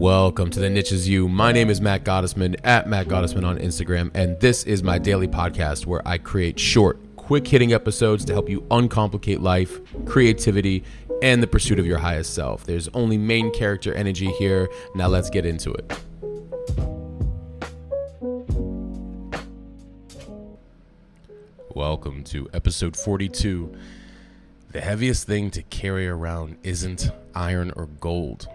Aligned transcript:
Welcome 0.00 0.48
to 0.52 0.60
the 0.60 0.70
Niche 0.70 0.92
Is 0.92 1.06
You. 1.06 1.28
My 1.28 1.52
name 1.52 1.68
is 1.68 1.78
Matt 1.78 2.04
Gottesman 2.04 2.58
at 2.64 2.88
Matt 2.88 3.06
Gottesman 3.06 3.44
on 3.44 3.58
Instagram, 3.58 4.10
and 4.14 4.40
this 4.40 4.64
is 4.64 4.82
my 4.82 4.96
daily 4.96 5.28
podcast 5.28 5.84
where 5.84 6.00
I 6.08 6.16
create 6.16 6.58
short, 6.58 6.98
quick 7.16 7.46
hitting 7.46 7.74
episodes 7.74 8.24
to 8.24 8.32
help 8.32 8.48
you 8.48 8.62
uncomplicate 8.70 9.40
life, 9.42 9.78
creativity, 10.06 10.84
and 11.20 11.42
the 11.42 11.46
pursuit 11.46 11.78
of 11.78 11.84
your 11.84 11.98
highest 11.98 12.32
self. 12.32 12.64
There's 12.64 12.88
only 12.94 13.18
main 13.18 13.52
character 13.52 13.92
energy 13.92 14.30
here. 14.38 14.70
Now 14.94 15.08
let's 15.08 15.28
get 15.28 15.44
into 15.44 15.70
it. 15.74 15.92
Welcome 21.74 22.24
to 22.24 22.48
episode 22.54 22.96
42. 22.96 23.76
The 24.72 24.80
heaviest 24.80 25.26
thing 25.26 25.50
to 25.50 25.62
carry 25.64 26.08
around 26.08 26.56
isn't 26.62 27.10
iron 27.34 27.70
or 27.76 27.84
gold 27.84 28.48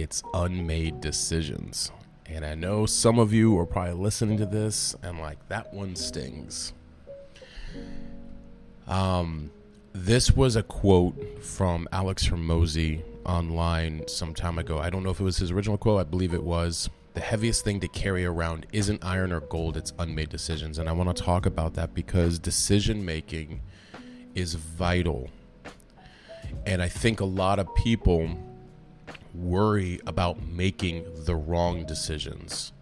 it's 0.00 0.22
unmade 0.34 1.00
decisions. 1.00 1.92
And 2.26 2.44
I 2.44 2.54
know 2.54 2.86
some 2.86 3.18
of 3.18 3.32
you 3.32 3.58
are 3.58 3.66
probably 3.66 3.94
listening 3.94 4.38
to 4.38 4.46
this 4.46 4.94
and 5.02 5.18
like 5.18 5.48
that 5.48 5.74
one 5.74 5.96
stings. 5.96 6.72
Um, 8.86 9.50
this 9.92 10.32
was 10.32 10.56
a 10.56 10.62
quote 10.62 11.42
from 11.42 11.88
Alex 11.92 12.28
Hormozi 12.28 13.02
online 13.24 14.06
some 14.06 14.34
time 14.34 14.58
ago. 14.58 14.78
I 14.78 14.90
don't 14.90 15.02
know 15.02 15.10
if 15.10 15.20
it 15.20 15.24
was 15.24 15.38
his 15.38 15.50
original 15.50 15.76
quote. 15.76 16.00
I 16.00 16.04
believe 16.04 16.34
it 16.34 16.42
was. 16.42 16.88
The 17.14 17.20
heaviest 17.20 17.64
thing 17.64 17.80
to 17.80 17.88
carry 17.88 18.24
around 18.24 18.66
isn't 18.72 19.04
iron 19.04 19.32
or 19.32 19.40
gold, 19.40 19.76
it's 19.76 19.92
unmade 19.98 20.28
decisions. 20.28 20.78
And 20.78 20.88
I 20.88 20.92
want 20.92 21.14
to 21.14 21.22
talk 21.22 21.44
about 21.44 21.74
that 21.74 21.92
because 21.92 22.38
decision 22.38 23.04
making 23.04 23.60
is 24.36 24.54
vital. 24.54 25.28
And 26.66 26.80
I 26.80 26.88
think 26.88 27.20
a 27.20 27.24
lot 27.24 27.58
of 27.58 27.74
people 27.74 28.30
worry 29.34 30.00
about 30.06 30.42
making 30.42 31.04
the 31.24 31.34
wrong 31.34 31.84
decisions. 31.84 32.72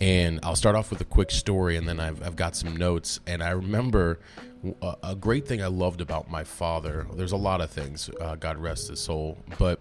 And 0.00 0.40
I'll 0.42 0.56
start 0.56 0.74
off 0.74 0.90
with 0.90 1.00
a 1.00 1.04
quick 1.04 1.30
story 1.30 1.76
and 1.76 1.88
then 1.88 2.00
I've, 2.00 2.22
I've 2.26 2.36
got 2.36 2.56
some 2.56 2.76
notes. 2.76 3.20
And 3.26 3.42
I 3.42 3.50
remember 3.50 4.18
a, 4.80 4.96
a, 5.02 5.16
great 5.16 5.46
thing 5.46 5.62
I 5.62 5.68
loved 5.68 6.00
about 6.00 6.30
my 6.30 6.44
father. 6.44 7.06
There's 7.14 7.32
a 7.32 7.36
lot 7.36 7.60
of 7.60 7.70
things, 7.70 8.10
uh, 8.20 8.34
God 8.36 8.58
rest 8.58 8.88
his 8.88 9.00
soul. 9.00 9.38
But 9.58 9.80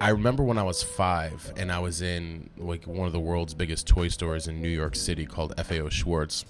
I 0.00 0.10
remember 0.10 0.42
when 0.42 0.58
I 0.58 0.62
was 0.62 0.82
five 0.82 1.52
and 1.56 1.72
I 1.72 1.80
was 1.80 2.02
in 2.02 2.50
like 2.56 2.86
one 2.86 3.06
of 3.06 3.12
the 3.12 3.20
world's 3.20 3.54
biggest 3.54 3.86
toy 3.86 4.08
stores 4.08 4.46
in 4.46 4.62
New 4.62 4.68
York 4.68 4.94
City 4.94 5.26
called 5.26 5.54
FAO 5.64 5.88
Schwarz. 5.88 6.44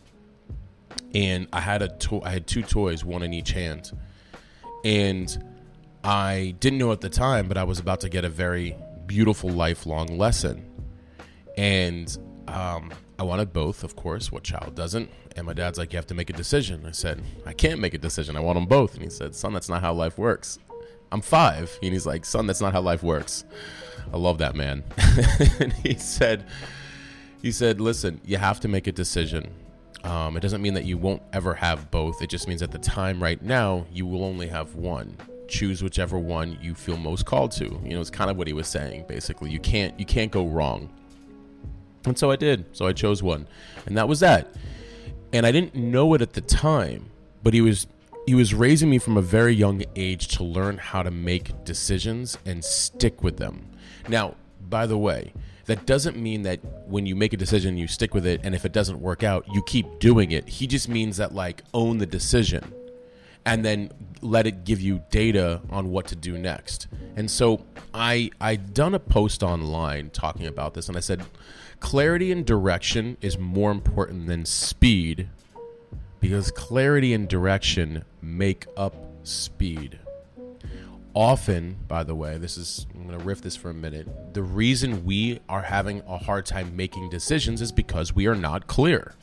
And 1.15 1.49
I 1.53 1.61
had 1.61 1.81
a 1.83 1.89
to- 1.89 2.23
I 2.23 2.31
had 2.31 2.47
two 2.47 2.63
toys, 2.63 3.05
one 3.05 3.23
in 3.23 3.33
each 3.33 3.53
hand. 3.53 3.93
And 4.85 5.54
I 6.05 6.55
didn't 6.61 6.79
know 6.79 6.93
at 6.93 7.01
the 7.01 7.09
time, 7.09 7.49
but 7.49 7.57
I 7.57 7.65
was 7.65 7.79
about 7.79 8.01
to 8.01 8.11
get 8.11 8.27
a 8.27 8.29
very 8.29 8.77
beautiful 9.07 9.49
lifelong 9.49 10.19
lesson. 10.19 10.71
And 11.57 12.15
um, 12.47 12.93
I 13.19 13.23
wanted 13.23 13.55
both, 13.55 13.83
of 13.83 13.97
course. 13.97 14.31
What 14.31 14.43
child 14.43 14.75
doesn't? 14.75 15.09
And 15.35 15.47
my 15.47 15.55
dad's 15.55 15.79
like, 15.79 15.95
You 15.95 15.97
have 15.97 16.07
to 16.09 16.15
make 16.15 16.29
a 16.29 16.35
decision. 16.35 16.85
I 16.85 16.91
said, 16.91 17.23
I 17.47 17.55
can't 17.55 17.81
make 17.81 17.95
a 17.95 17.99
decision. 17.99 18.37
I 18.37 18.41
want 18.41 18.57
them 18.57 18.67
both. 18.67 18.95
And 18.95 19.03
he 19.03 19.09
said, 19.09 19.35
Son, 19.35 19.55
that's 19.55 19.71
not 19.71 19.81
how 19.81 19.95
life 19.95 20.19
works. 20.19 20.59
I'm 21.11 21.23
five. 21.23 21.77
And 21.83 21.95
he's 21.95 22.07
like, 22.07 22.27
Son, 22.27 22.47
that's 22.47 22.61
not 22.61 22.75
how 22.75 22.83
life 22.83 23.03
works. 23.03 23.45
I 24.13 24.19
love 24.19 24.37
that 24.39 24.55
man. 24.55 24.85
and 25.59 25.73
he 25.73 25.95
said, 25.95 26.45
he 27.41 27.51
said, 27.51 27.81
listen, 27.81 28.21
you 28.25 28.37
have 28.37 28.61
to 28.61 28.69
make 28.69 28.87
a 28.87 28.93
decision. 28.93 29.51
Um, 30.03 30.37
it 30.37 30.41
doesn't 30.41 30.61
mean 30.61 30.75
that 30.75 30.85
you 30.85 30.99
won't 30.99 31.23
ever 31.33 31.55
have 31.55 31.91
both. 31.91 32.21
It 32.21 32.29
just 32.29 32.47
means 32.47 32.63
at 32.63 32.73
the 32.73 32.79
time 32.79 33.23
right 33.23 33.41
now, 33.41 33.87
you 33.91 34.07
will 34.07 34.25
only 34.25 34.49
have 34.49 34.75
one 34.75 35.17
choose 35.55 35.83
whichever 35.83 36.19
one 36.19 36.59
you 36.61 36.75
feel 36.75 36.97
most 36.97 37.25
called 37.27 37.53
to. 37.53 37.65
You 37.85 37.95
know, 37.95 38.01
it's 38.01 38.11
kind 38.11 38.31
of 38.31 38.37
what 38.37 38.47
he 38.47 38.53
was 38.53 38.67
saying 38.67 39.05
basically. 39.09 39.51
You 39.51 39.61
can't 39.61 39.99
you 39.99 40.05
can't 40.05 40.33
go 40.33 40.47
wrong. 40.47 40.91
And 42.05 42.19
so 42.19 42.31
I 42.31 42.37
did. 42.37 42.65
So 42.73 42.87
I 42.87 42.93
chose 42.93 43.23
one. 43.23 43.47
And 43.87 43.97
that 43.97 44.09
was 44.09 44.21
that. 44.21 44.55
And 45.33 45.47
I 45.47 45.53
didn't 45.53 45.75
know 45.75 46.13
it 46.15 46.23
at 46.23 46.35
the 46.35 46.41
time, 46.41 47.11
but 47.43 47.55
he 47.55 47.61
was 47.61 47.87
he 48.27 48.35
was 48.35 48.53
raising 48.53 48.91
me 48.91 48.99
from 48.99 49.17
a 49.17 49.23
very 49.23 49.55
young 49.55 49.85
age 49.97 50.29
to 50.29 50.45
learn 50.45 50.79
how 50.79 51.03
to 51.03 51.11
make 51.11 51.65
decisions 51.65 52.37
and 52.45 52.65
stick 52.65 53.23
with 53.23 53.37
them. 53.37 53.67
Now, 54.09 54.35
by 54.69 54.87
the 54.87 54.99
way, 54.99 55.33
that 55.67 55.87
doesn't 55.87 56.17
mean 56.17 56.43
that 56.43 56.61
when 56.87 57.07
you 57.07 57.15
make 57.15 57.33
a 57.33 57.37
decision 57.37 57.79
you 57.79 57.87
stick 57.87 58.13
with 58.13 58.27
it 58.27 58.41
and 58.45 58.55
if 58.55 58.65
it 58.65 58.73
doesn't 58.73 59.01
work 59.01 59.23
out 59.23 59.47
you 59.51 59.63
keep 59.63 59.99
doing 59.99 60.33
it 60.33 60.47
he 60.47 60.67
just 60.67 60.91
means 60.91 61.17
that 61.17 61.35
like 61.35 61.63
own 61.73 61.97
the 61.97 62.05
decision 62.05 62.71
and 63.47 63.65
then 63.65 63.91
let 64.21 64.47
it 64.47 64.65
give 64.65 64.81
you 64.81 65.03
data 65.11 65.61
on 65.71 65.91
what 65.91 66.07
to 66.09 66.17
do 66.17 66.39
next. 66.39 66.89
And 67.17 67.31
so 67.31 67.65
I 67.93 68.31
I 68.41 68.57
done 68.57 68.95
a 68.95 68.99
post 68.99 69.43
online 69.43 70.11
talking 70.11 70.47
about 70.47 70.75
this 70.75 70.89
and 70.89 70.97
I 70.97 71.01
said 71.01 71.25
clarity 71.81 72.33
and 72.33 72.45
direction 72.47 73.17
is 73.21 73.39
more 73.39 73.71
important 73.71 74.27
than 74.27 74.45
speed 74.45 75.29
because 76.21 76.51
clarity 76.51 77.13
and 77.13 77.29
direction 77.29 78.05
make 78.23 78.67
up 78.77 78.95
speed. 79.25 79.99
Often, 81.13 81.77
by 81.87 82.03
the 82.03 82.15
way, 82.15 82.39
this 82.39 82.57
is 82.57 82.87
I'm 82.95 83.07
going 83.07 83.19
to 83.19 83.25
riff 83.25 83.43
this 83.43 83.55
for 83.55 83.71
a 83.71 83.75
minute. 83.75 84.35
The 84.35 84.43
reason 84.43 85.05
we 85.05 85.39
are 85.49 85.63
having 85.63 86.03
a 86.09 86.19
hard 86.19 86.47
time 86.47 86.75
making 86.75 87.11
decisions 87.11 87.61
is 87.61 87.71
because 87.71 88.15
we 88.15 88.27
are 88.27 88.35
not 88.35 88.67
clear 88.67 89.15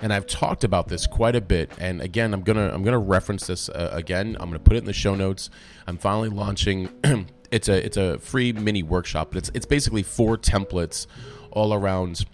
and 0.00 0.12
I've 0.12 0.26
talked 0.26 0.64
about 0.64 0.88
this 0.88 1.06
quite 1.06 1.34
a 1.34 1.40
bit. 1.40 1.70
And 1.78 2.00
again, 2.00 2.32
I'm 2.32 2.42
gonna 2.42 2.70
I'm 2.72 2.82
gonna 2.82 2.98
reference 2.98 3.46
this 3.46 3.68
uh, 3.68 3.90
again. 3.92 4.36
I'm 4.38 4.48
gonna 4.48 4.58
put 4.58 4.74
it 4.74 4.80
in 4.80 4.84
the 4.84 4.92
show 4.92 5.14
notes. 5.14 5.50
I'm 5.86 5.98
finally 5.98 6.28
launching. 6.28 6.88
it's 7.50 7.68
a 7.68 7.84
it's 7.84 7.96
a 7.96 8.18
free 8.18 8.52
mini 8.52 8.82
workshop, 8.82 9.28
but 9.30 9.38
it's 9.38 9.50
it's 9.54 9.66
basically 9.66 10.02
four 10.02 10.36
templates 10.36 11.06
all 11.50 11.74
around 11.74 12.24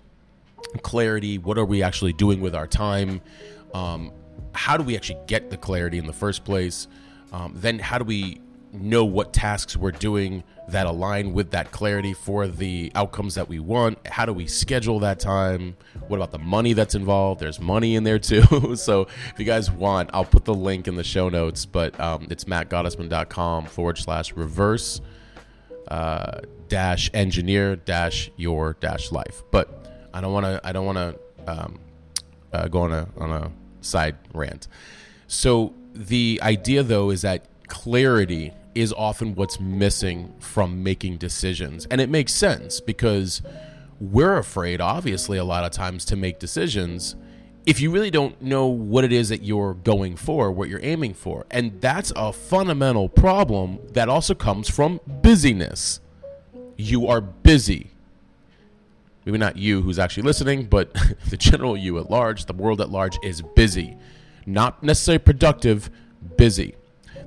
clarity. 0.82 1.38
What 1.38 1.58
are 1.58 1.64
we 1.64 1.82
actually 1.82 2.12
doing 2.12 2.40
with 2.40 2.54
our 2.54 2.66
time? 2.66 3.20
Um, 3.72 4.12
how 4.52 4.76
do 4.76 4.84
we 4.84 4.96
actually 4.96 5.20
get 5.26 5.50
the 5.50 5.56
clarity 5.56 5.98
in 5.98 6.06
the 6.06 6.12
first 6.12 6.44
place? 6.44 6.86
Um, 7.32 7.52
then 7.56 7.78
how 7.78 7.98
do 7.98 8.04
we 8.04 8.40
know 8.74 9.04
what 9.04 9.32
tasks 9.32 9.76
we're 9.76 9.92
doing 9.92 10.42
that 10.68 10.86
align 10.86 11.32
with 11.32 11.50
that 11.50 11.70
clarity 11.70 12.14
for 12.14 12.48
the 12.48 12.90
outcomes 12.94 13.34
that 13.34 13.48
we 13.48 13.58
want. 13.58 13.98
How 14.06 14.26
do 14.26 14.32
we 14.32 14.46
schedule 14.46 15.00
that 15.00 15.20
time? 15.20 15.76
What 16.08 16.16
about 16.16 16.32
the 16.32 16.38
money 16.38 16.72
that's 16.72 16.94
involved? 16.94 17.40
There's 17.40 17.60
money 17.60 17.94
in 17.96 18.04
there 18.04 18.18
too. 18.20 18.76
so 18.76 19.02
if 19.02 19.34
you 19.38 19.44
guys 19.44 19.70
want, 19.70 20.10
I'll 20.12 20.24
put 20.24 20.44
the 20.44 20.54
link 20.54 20.88
in 20.88 20.96
the 20.96 21.04
show 21.04 21.28
notes, 21.28 21.66
but 21.66 21.98
um, 22.00 22.26
it's 22.30 22.44
mattgottesman.com 22.44 23.66
forward 23.66 23.98
slash 23.98 24.32
reverse 24.32 25.00
uh, 25.88 26.40
dash 26.68 27.10
engineer 27.12 27.76
dash 27.76 28.30
your 28.36 28.74
dash 28.80 29.12
life. 29.12 29.42
But 29.50 30.08
I 30.14 30.20
don't 30.20 30.32
want 30.32 30.46
to, 30.46 30.60
I 30.64 30.72
don't 30.72 30.86
want 30.86 30.98
to 30.98 31.18
um, 31.46 31.78
uh, 32.52 32.68
go 32.68 32.82
on 32.82 32.92
a, 32.92 33.08
on 33.18 33.30
a 33.30 33.52
side 33.82 34.16
rant. 34.32 34.68
So 35.26 35.74
the 35.92 36.40
idea 36.42 36.82
though 36.82 37.10
is 37.10 37.22
that 37.22 37.46
clarity 37.68 38.52
is 38.74 38.92
often 38.92 39.34
what's 39.34 39.60
missing 39.60 40.34
from 40.38 40.82
making 40.82 41.18
decisions. 41.18 41.86
And 41.86 42.00
it 42.00 42.08
makes 42.08 42.32
sense 42.32 42.80
because 42.80 43.42
we're 44.00 44.36
afraid, 44.36 44.80
obviously, 44.80 45.38
a 45.38 45.44
lot 45.44 45.64
of 45.64 45.70
times 45.70 46.04
to 46.06 46.16
make 46.16 46.38
decisions 46.38 47.16
if 47.66 47.80
you 47.80 47.90
really 47.90 48.10
don't 48.10 48.40
know 48.42 48.66
what 48.66 49.04
it 49.04 49.12
is 49.12 49.30
that 49.30 49.42
you're 49.42 49.74
going 49.74 50.16
for, 50.16 50.52
what 50.52 50.68
you're 50.68 50.82
aiming 50.82 51.14
for. 51.14 51.46
And 51.50 51.80
that's 51.80 52.12
a 52.14 52.32
fundamental 52.32 53.08
problem 53.08 53.78
that 53.92 54.08
also 54.08 54.34
comes 54.34 54.68
from 54.68 55.00
busyness. 55.06 56.00
You 56.76 57.06
are 57.06 57.20
busy. 57.20 57.90
Maybe 59.24 59.38
not 59.38 59.56
you 59.56 59.80
who's 59.80 59.98
actually 59.98 60.24
listening, 60.24 60.64
but 60.64 60.92
the 61.30 61.38
general 61.38 61.76
you 61.76 61.98
at 61.98 62.10
large, 62.10 62.44
the 62.44 62.52
world 62.52 62.80
at 62.80 62.90
large 62.90 63.16
is 63.22 63.40
busy. 63.40 63.96
Not 64.44 64.82
necessarily 64.82 65.20
productive, 65.20 65.88
busy. 66.36 66.74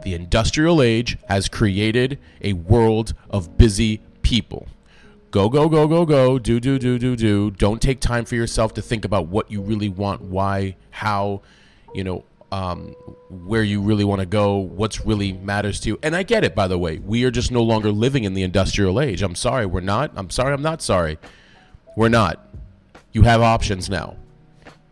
The 0.03 0.13
industrial 0.13 0.81
age 0.81 1.17
has 1.27 1.49
created 1.49 2.19
a 2.41 2.53
world 2.53 3.13
of 3.29 3.57
busy 3.57 4.01
people. 4.21 4.67
Go, 5.31 5.49
go, 5.49 5.67
go, 5.67 5.87
go, 5.87 6.05
go, 6.05 6.39
do, 6.39 6.59
do, 6.59 6.79
do, 6.79 6.97
do, 6.97 7.15
do. 7.15 7.51
Don't 7.51 7.81
take 7.81 7.99
time 7.99 8.25
for 8.25 8.35
yourself 8.35 8.73
to 8.75 8.81
think 8.81 9.03
about 9.03 9.27
what 9.27 9.51
you 9.51 9.61
really 9.61 9.89
want, 9.89 10.21
why, 10.21 10.77
how, 10.89 11.41
you 11.93 12.03
know, 12.03 12.23
um, 12.51 12.95
where 13.29 13.63
you 13.63 13.81
really 13.81 14.05
want 14.05 14.21
to 14.21 14.25
go, 14.25 14.55
what's 14.55 15.05
really 15.05 15.33
matters 15.33 15.79
to 15.81 15.89
you. 15.89 15.99
And 16.01 16.15
I 16.15 16.23
get 16.23 16.43
it, 16.43 16.55
by 16.55 16.67
the 16.67 16.77
way. 16.77 16.99
We 16.99 17.25
are 17.25 17.31
just 17.31 17.51
no 17.51 17.61
longer 17.61 17.91
living 17.91 18.23
in 18.23 18.33
the 18.33 18.43
industrial 18.43 19.01
age. 19.01 19.21
I'm 19.21 19.35
sorry, 19.35 19.65
we're 19.65 19.81
not. 19.81 20.11
I'm 20.15 20.29
sorry, 20.29 20.53
I'm 20.53 20.61
not 20.61 20.81
sorry. 20.81 21.17
We're 21.95 22.09
not. 22.09 22.47
You 23.11 23.23
have 23.23 23.41
options 23.41 23.89
now. 23.89 24.15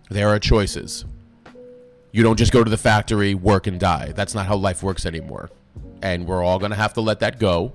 There 0.09 0.30
are 0.30 0.39
choices. 0.39 1.06
You 2.15 2.23
don't 2.23 2.38
just 2.38 2.53
go 2.53 2.63
to 2.63 2.69
the 2.69 2.77
factory, 2.77 3.35
work, 3.35 3.67
and 3.67 3.77
die. 3.77 4.13
That's 4.15 4.33
not 4.33 4.45
how 4.45 4.56
life 4.56 4.81
works 4.81 5.06
anymore. 5.06 5.50
And 6.01 6.25
we're 6.25 6.45
all 6.45 6.59
going 6.59 6.71
to 6.71 6.77
have 6.77 6.94
to 6.94 7.01
let 7.01 7.19
that 7.19 7.39
go 7.39 7.73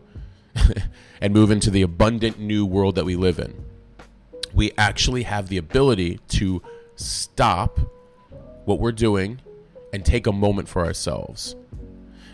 and 1.20 1.34
move 1.34 1.50
into 1.50 1.70
the 1.70 1.82
abundant 1.82 2.38
new 2.38 2.64
world 2.64 2.94
that 2.94 3.04
we 3.04 3.16
live 3.16 3.38
in. 3.38 3.66
We 4.54 4.72
actually 4.78 5.24
have 5.24 5.50
the 5.50 5.58
ability 5.58 6.20
to 6.28 6.62
stop 6.96 7.80
what 8.64 8.80
we're 8.80 8.92
doing 8.92 9.42
and 9.92 10.06
take 10.06 10.26
a 10.26 10.32
moment 10.32 10.70
for 10.70 10.86
ourselves. 10.86 11.54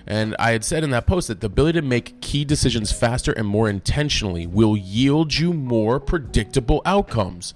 And 0.06 0.36
I 0.38 0.52
had 0.52 0.64
said 0.64 0.84
in 0.84 0.90
that 0.90 1.08
post 1.08 1.26
that 1.26 1.40
the 1.40 1.48
ability 1.48 1.80
to 1.80 1.84
make 1.84 2.20
key 2.20 2.44
decisions 2.44 2.92
faster 2.92 3.32
and 3.32 3.48
more 3.48 3.68
intentionally 3.68 4.46
will 4.46 4.76
yield 4.76 5.34
you 5.34 5.52
more 5.52 5.98
predictable 5.98 6.82
outcomes. 6.86 7.52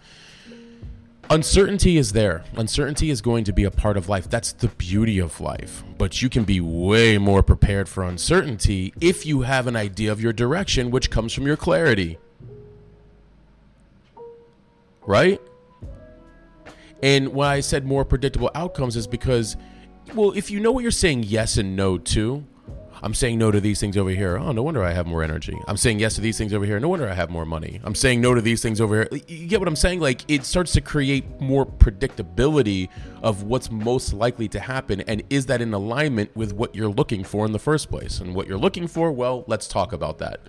Uncertainty 1.33 1.97
is 1.97 2.11
there. 2.11 2.43
Uncertainty 2.57 3.09
is 3.09 3.21
going 3.21 3.45
to 3.45 3.53
be 3.53 3.63
a 3.63 3.71
part 3.71 3.97
of 3.97 4.09
life. 4.09 4.29
That's 4.29 4.51
the 4.51 4.67
beauty 4.67 5.21
of 5.21 5.41
life. 5.41 5.85
But 5.97 6.21
you 6.21 6.29
can 6.29 6.43
be 6.43 6.61
way 6.61 7.19
more 7.19 7.41
prepared 7.41 7.89
for 7.89 8.03
uncertainty 8.03 8.93
if 9.01 9.25
you 9.25 9.43
have 9.43 9.69
an 9.69 9.77
idea 9.77 10.11
of 10.11 10.21
your 10.21 10.33
direction, 10.33 10.91
which 10.91 11.09
comes 11.09 11.33
from 11.33 11.47
your 11.47 11.57
clarity. 11.57 12.19
Right? 15.07 15.41
And 17.01 17.29
when 17.29 17.47
I 17.47 17.61
said 17.61 17.87
more 17.87 18.05
predictable 18.05 18.51
outcomes 18.57 18.97
is 18.97 19.07
because, 19.07 19.57
well, 20.17 20.33
if 20.33 20.51
you 20.51 20.59
know 20.59 20.73
what 20.73 20.83
you're 20.83 20.91
saying 20.91 21.23
yes 21.23 21.57
and 21.59 21.77
no 21.77 21.97
to, 21.97 22.45
I'm 23.03 23.15
saying 23.15 23.39
no 23.39 23.51
to 23.51 23.61
these 23.61 23.81
things 23.81 23.97
over 23.97 24.11
here. 24.11 24.37
Oh, 24.39 24.53
no 24.53 24.63
wonder 24.63 24.83
I 24.83 24.93
have 24.93 25.07
more 25.07 25.23
energy. 25.23 25.59
I'm 25.67 25.77
saying 25.77 26.01
yes 26.01 26.15
to 26.17 26.21
these 26.21 26.37
things 26.37 26.53
over 26.53 26.65
here. 26.65 26.79
No 26.79 26.89
wonder 26.89 27.09
I 27.09 27.15
have 27.15 27.31
more 27.31 27.47
money. 27.47 27.81
I'm 27.83 27.95
saying 27.95 28.21
no 28.21 28.35
to 28.35 28.41
these 28.41 28.63
things 28.63 28.81
over 28.81 28.97
here. 28.97 29.21
You 29.27 29.47
get 29.47 29.61
what 29.61 29.69
I'm 29.69 29.77
saying? 29.77 30.01
Like 30.01 30.23
it 30.29 30.45
starts 30.45 30.73
to 30.73 30.81
create 30.81 31.41
more 31.41 31.65
predictability 31.65 32.89
of 33.23 33.45
what's 33.45 33.71
most 33.71 34.13
likely 34.13 34.49
to 34.49 34.61
happen. 34.61 35.01
And 35.03 35.23
is 35.31 35.47
that 35.47 35.63
in 35.63 35.73
alignment 35.73 36.35
with 36.37 36.53
what 36.53 36.75
you're 36.75 36.89
looking 36.91 37.25
for 37.25 37.47
in 37.47 37.53
the 37.53 37.59
first 37.59 37.91
place? 37.91 38.21
And 38.21 38.35
what 38.35 38.47
you're 38.47 38.59
looking 38.59 38.87
for, 38.87 39.11
well, 39.13 39.45
let's 39.47 39.67
talk 39.67 39.93
about 39.93 40.19
that. 40.19 40.41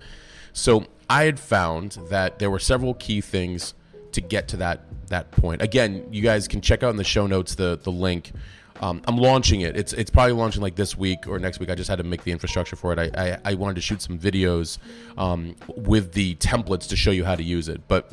So 0.52 0.86
I 1.08 1.24
had 1.24 1.40
found 1.40 1.92
that 2.10 2.38
there 2.38 2.50
were 2.50 2.58
several 2.58 2.94
key 2.94 3.20
things 3.20 3.74
to 4.12 4.20
get 4.20 4.48
to 4.48 4.56
that 4.58 4.80
that 5.08 5.30
point. 5.30 5.62
Again, 5.62 6.06
you 6.10 6.22
guys 6.22 6.48
can 6.48 6.60
check 6.60 6.82
out 6.82 6.90
in 6.90 6.96
the 6.96 7.04
show 7.04 7.26
notes 7.26 7.54
the 7.54 7.78
the 7.82 7.92
link 7.92 8.32
um, 8.80 9.02
I'm 9.06 9.16
launching 9.16 9.60
it. 9.60 9.76
It's 9.76 9.92
it's 9.92 10.10
probably 10.10 10.32
launching 10.32 10.62
like 10.62 10.74
this 10.74 10.96
week 10.96 11.26
or 11.28 11.38
next 11.38 11.60
week. 11.60 11.70
I 11.70 11.74
just 11.74 11.88
had 11.88 11.98
to 11.98 12.04
make 12.04 12.24
the 12.24 12.32
infrastructure 12.32 12.76
for 12.76 12.92
it. 12.92 12.98
I 12.98 13.30
I, 13.30 13.38
I 13.44 13.54
wanted 13.54 13.74
to 13.76 13.80
shoot 13.80 14.02
some 14.02 14.18
videos 14.18 14.78
um, 15.16 15.54
with 15.76 16.12
the 16.12 16.34
templates 16.36 16.88
to 16.88 16.96
show 16.96 17.10
you 17.10 17.24
how 17.24 17.34
to 17.34 17.42
use 17.42 17.68
it. 17.68 17.82
But 17.88 18.10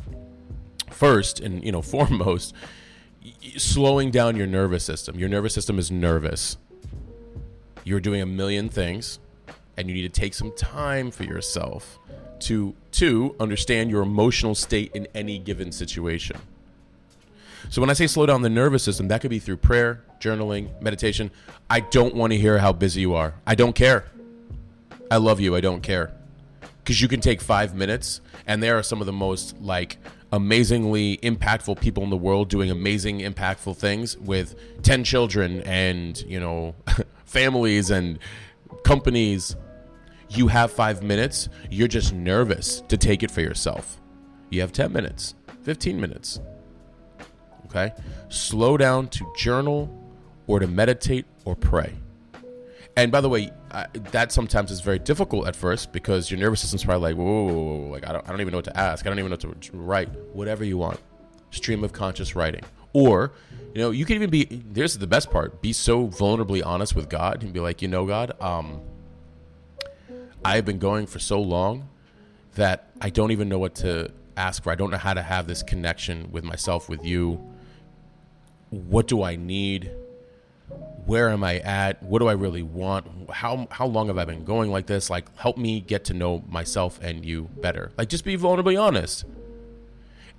first 0.89 1.39
and 1.39 1.63
you 1.63 1.71
know 1.71 1.81
foremost, 1.95 2.53
slowing 3.57 4.11
down 4.11 4.35
your 4.35 4.47
nervous 4.47 4.83
system. 4.83 5.17
Your 5.17 5.29
nervous 5.29 5.53
system 5.53 5.79
is 5.79 5.89
nervous. 5.91 6.57
You're 7.83 7.99
doing 7.99 8.21
a 8.21 8.25
million 8.25 8.69
things, 8.69 9.19
and 9.77 9.87
you 9.87 9.95
need 9.95 10.13
to 10.13 10.21
take 10.21 10.33
some 10.33 10.53
time 10.55 11.11
for 11.11 11.23
yourself 11.23 11.97
to 12.41 12.75
to 12.91 13.35
understand 13.39 13.89
your 13.89 14.01
emotional 14.01 14.55
state 14.55 14.91
in 14.93 15.07
any 15.13 15.39
given 15.39 15.71
situation. 15.71 16.37
So 17.69 17.81
when 17.81 17.89
I 17.89 17.93
say 17.93 18.07
slow 18.07 18.25
down 18.25 18.41
the 18.41 18.49
nervous 18.49 18.83
system, 18.83 19.07
that 19.09 19.21
could 19.21 19.29
be 19.29 19.39
through 19.39 19.57
prayer, 19.57 20.03
journaling, 20.19 20.79
meditation. 20.81 21.31
I 21.69 21.81
don't 21.81 22.15
want 22.15 22.33
to 22.33 22.37
hear 22.37 22.57
how 22.57 22.73
busy 22.73 23.01
you 23.01 23.13
are. 23.13 23.35
I 23.45 23.55
don't 23.55 23.73
care. 23.73 24.05
I 25.11 25.17
love 25.17 25.39
you. 25.39 25.55
I 25.55 25.61
don't 25.61 25.81
care. 25.81 26.11
Because 26.79 27.01
you 27.01 27.07
can 27.07 27.19
take 27.19 27.41
five 27.41 27.75
minutes, 27.75 28.21
and 28.47 28.63
there 28.63 28.77
are 28.77 28.83
some 28.83 29.01
of 29.01 29.05
the 29.05 29.13
most 29.13 29.59
like 29.61 29.97
amazingly 30.31 31.17
impactful 31.17 31.79
people 31.79 32.03
in 32.03 32.09
the 32.09 32.17
world 32.17 32.49
doing 32.49 32.69
amazing, 32.69 33.19
impactful 33.19 33.75
things 33.77 34.17
with 34.17 34.55
10 34.83 35.03
children 35.03 35.61
and, 35.61 36.21
you 36.23 36.39
know, 36.39 36.75
families 37.25 37.89
and 37.89 38.19
companies. 38.83 39.55
You 40.29 40.47
have 40.47 40.71
five 40.71 41.01
minutes. 41.01 41.49
You're 41.71 41.87
just 41.87 42.13
nervous 42.13 42.81
to 42.87 42.97
take 42.97 43.23
it 43.23 43.31
for 43.31 43.41
yourself. 43.41 43.99
You 44.49 44.61
have 44.61 44.71
10 44.71 44.93
minutes, 44.93 45.33
15 45.63 45.99
minutes. 45.99 46.39
Okay? 47.69 47.93
Slow 48.29 48.77
down 48.77 49.07
to 49.09 49.31
journal 49.37 49.95
or 50.47 50.59
to 50.59 50.67
meditate 50.67 51.25
or 51.45 51.55
pray. 51.55 51.93
And 52.97 53.11
by 53.11 53.21
the 53.21 53.29
way, 53.29 53.51
I, 53.71 53.85
that 54.11 54.31
sometimes 54.31 54.71
is 54.71 54.81
very 54.81 54.99
difficult 54.99 55.47
at 55.47 55.55
first 55.55 55.93
because 55.93 56.29
your 56.29 56.39
nervous 56.39 56.59
system's 56.61 56.83
probably 56.83 57.13
like, 57.13 57.17
whoa, 57.17 57.25
whoa, 57.25 57.53
whoa, 57.53 57.75
whoa, 57.75 57.87
like 57.89 58.07
I 58.07 58.11
don't, 58.11 58.27
I 58.27 58.31
don't 58.31 58.41
even 58.41 58.51
know 58.51 58.57
what 58.57 58.65
to 58.65 58.77
ask. 58.77 59.05
I 59.05 59.09
don't 59.09 59.19
even 59.19 59.29
know 59.29 59.37
what 59.37 59.61
to 59.61 59.77
write. 59.77 60.09
Whatever 60.33 60.65
you 60.65 60.77
want, 60.77 60.99
stream 61.51 61.83
of 61.83 61.93
conscious 61.93 62.35
writing, 62.35 62.63
or 62.93 63.31
you 63.73 63.81
know, 63.81 63.91
you 63.91 64.05
can 64.05 64.15
even 64.15 64.29
be. 64.29 64.63
Here's 64.73 64.97
the 64.97 65.07
best 65.07 65.29
part: 65.29 65.61
be 65.61 65.71
so 65.71 66.07
vulnerably 66.07 66.65
honest 66.65 66.95
with 66.95 67.09
God 67.09 67.43
and 67.43 67.53
be 67.53 67.59
like, 67.59 67.81
you 67.81 67.87
know, 67.87 68.05
God, 68.05 68.33
um, 68.41 68.81
I've 70.43 70.65
been 70.65 70.79
going 70.79 71.05
for 71.05 71.19
so 71.19 71.39
long 71.39 71.87
that 72.55 72.89
I 72.99 73.09
don't 73.11 73.31
even 73.31 73.47
know 73.47 73.59
what 73.59 73.75
to 73.75 74.11
ask 74.35 74.63
for. 74.63 74.71
I 74.71 74.75
don't 74.75 74.89
know 74.89 74.97
how 74.97 75.13
to 75.13 75.21
have 75.21 75.47
this 75.47 75.61
connection 75.61 76.31
with 76.31 76.43
myself, 76.43 76.89
with 76.89 77.05
you 77.05 77.39
what 78.69 79.07
do 79.07 79.23
I 79.23 79.35
need? 79.35 79.91
Where 81.05 81.29
am 81.29 81.43
I 81.43 81.59
at? 81.59 82.03
What 82.03 82.19
do 82.19 82.27
I 82.27 82.33
really 82.33 82.61
want? 82.61 83.31
How 83.31 83.67
how 83.71 83.87
long 83.87 84.07
have 84.07 84.17
I 84.17 84.25
been 84.25 84.43
going 84.43 84.71
like 84.71 84.85
this? 84.85 85.09
Like 85.09 85.35
help 85.37 85.57
me 85.57 85.81
get 85.81 86.05
to 86.05 86.13
know 86.13 86.43
myself 86.47 86.99
and 87.01 87.25
you 87.25 87.49
better. 87.61 87.91
Like 87.97 88.09
just 88.09 88.23
be 88.23 88.37
vulnerably 88.37 88.79
honest. 88.79 89.25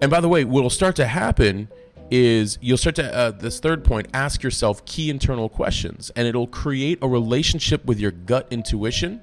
And 0.00 0.10
by 0.10 0.20
the 0.20 0.28
way, 0.28 0.44
what'll 0.44 0.70
start 0.70 0.96
to 0.96 1.06
happen 1.06 1.68
is 2.10 2.58
you'll 2.60 2.76
start 2.76 2.96
to 2.96 3.14
uh, 3.14 3.30
this 3.30 3.60
third 3.60 3.84
point 3.84 4.08
ask 4.12 4.42
yourself 4.42 4.84
key 4.84 5.10
internal 5.10 5.48
questions 5.48 6.10
and 6.16 6.26
it'll 6.26 6.46
create 6.46 6.98
a 7.02 7.08
relationship 7.08 7.84
with 7.84 8.00
your 8.00 8.10
gut 8.10 8.48
intuition 8.50 9.20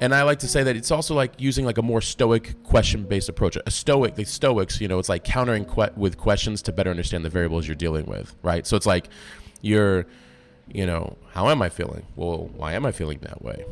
and 0.00 0.14
I 0.14 0.22
like 0.22 0.40
to 0.40 0.48
say 0.48 0.62
that 0.62 0.76
it's 0.76 0.90
also 0.90 1.14
like 1.14 1.32
using 1.38 1.64
like 1.64 1.78
a 1.78 1.82
more 1.82 2.00
stoic 2.00 2.62
question-based 2.64 3.28
approach. 3.28 3.56
A 3.64 3.70
stoic, 3.70 4.14
the 4.14 4.24
Stoics, 4.24 4.80
you 4.80 4.88
know, 4.88 4.98
it's 4.98 5.08
like 5.08 5.24
countering 5.24 5.64
que- 5.64 5.90
with 5.96 6.18
questions 6.18 6.60
to 6.62 6.72
better 6.72 6.90
understand 6.90 7.24
the 7.24 7.30
variables 7.30 7.66
you're 7.66 7.74
dealing 7.76 8.04
with, 8.06 8.34
right? 8.42 8.66
So 8.66 8.76
it's 8.76 8.86
like 8.86 9.08
you're, 9.62 10.06
you 10.70 10.84
know, 10.84 11.16
how 11.32 11.48
am 11.48 11.62
I 11.62 11.70
feeling? 11.70 12.04
Well, 12.14 12.50
why 12.54 12.74
am 12.74 12.84
I 12.84 12.92
feeling 12.92 13.20
that 13.22 13.42
way? 13.42 13.64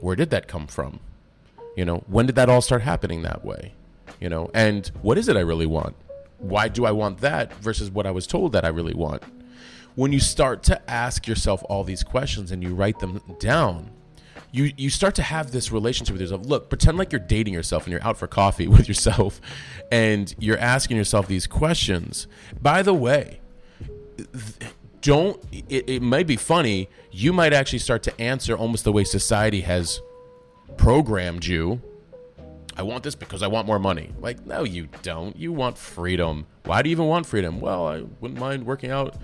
Where 0.00 0.14
did 0.14 0.30
that 0.30 0.46
come 0.46 0.68
from? 0.68 1.00
You 1.76 1.84
know, 1.84 2.04
when 2.06 2.26
did 2.26 2.36
that 2.36 2.48
all 2.48 2.60
start 2.60 2.82
happening 2.82 3.22
that 3.22 3.44
way? 3.44 3.72
You 4.20 4.28
know, 4.28 4.50
and 4.54 4.86
what 5.02 5.18
is 5.18 5.28
it 5.28 5.36
I 5.36 5.40
really 5.40 5.66
want? 5.66 5.96
Why 6.38 6.68
do 6.68 6.84
I 6.84 6.92
want 6.92 7.18
that 7.18 7.52
versus 7.54 7.90
what 7.90 8.06
I 8.06 8.12
was 8.12 8.26
told 8.26 8.52
that 8.52 8.64
I 8.64 8.68
really 8.68 8.94
want? 8.94 9.22
When 9.94 10.12
you 10.12 10.20
start 10.20 10.62
to 10.64 10.90
ask 10.90 11.26
yourself 11.26 11.64
all 11.68 11.82
these 11.82 12.02
questions 12.02 12.52
and 12.52 12.62
you 12.62 12.74
write 12.74 13.00
them 13.00 13.20
down, 13.40 13.90
you 14.56 14.72
you 14.76 14.90
start 14.90 15.14
to 15.16 15.22
have 15.22 15.50
this 15.52 15.70
relationship 15.70 16.14
with 16.14 16.22
yourself. 16.22 16.46
Look, 16.46 16.70
pretend 16.70 16.96
like 16.96 17.12
you're 17.12 17.20
dating 17.20 17.52
yourself 17.52 17.84
and 17.84 17.92
you're 17.92 18.02
out 18.02 18.16
for 18.16 18.26
coffee 18.26 18.66
with 18.76 18.88
yourself 18.88 19.40
and 19.92 20.34
you're 20.38 20.58
asking 20.58 20.96
yourself 20.96 21.28
these 21.28 21.46
questions. 21.46 22.26
By 22.60 22.82
the 22.82 22.94
way, 22.94 23.40
don't 25.02 25.42
it, 25.52 25.88
it 25.88 26.02
might 26.02 26.26
be 26.26 26.36
funny, 26.36 26.88
you 27.10 27.32
might 27.32 27.52
actually 27.52 27.80
start 27.80 28.02
to 28.04 28.20
answer 28.20 28.56
almost 28.56 28.84
the 28.84 28.92
way 28.92 29.04
society 29.04 29.60
has 29.60 30.00
programmed 30.78 31.44
you. 31.44 31.80
I 32.78 32.82
want 32.82 33.04
this 33.04 33.14
because 33.14 33.42
I 33.42 33.46
want 33.46 33.66
more 33.66 33.78
money. 33.78 34.12
Like, 34.20 34.44
no, 34.44 34.62
you 34.62 34.88
don't. 35.00 35.34
You 35.34 35.50
want 35.50 35.78
freedom. 35.78 36.46
Why 36.64 36.82
do 36.82 36.90
you 36.90 36.92
even 36.92 37.06
want 37.06 37.24
freedom? 37.24 37.58
Well, 37.58 37.86
I 37.86 38.02
wouldn't 38.20 38.38
mind 38.38 38.66
working 38.66 38.90
out 38.90 39.16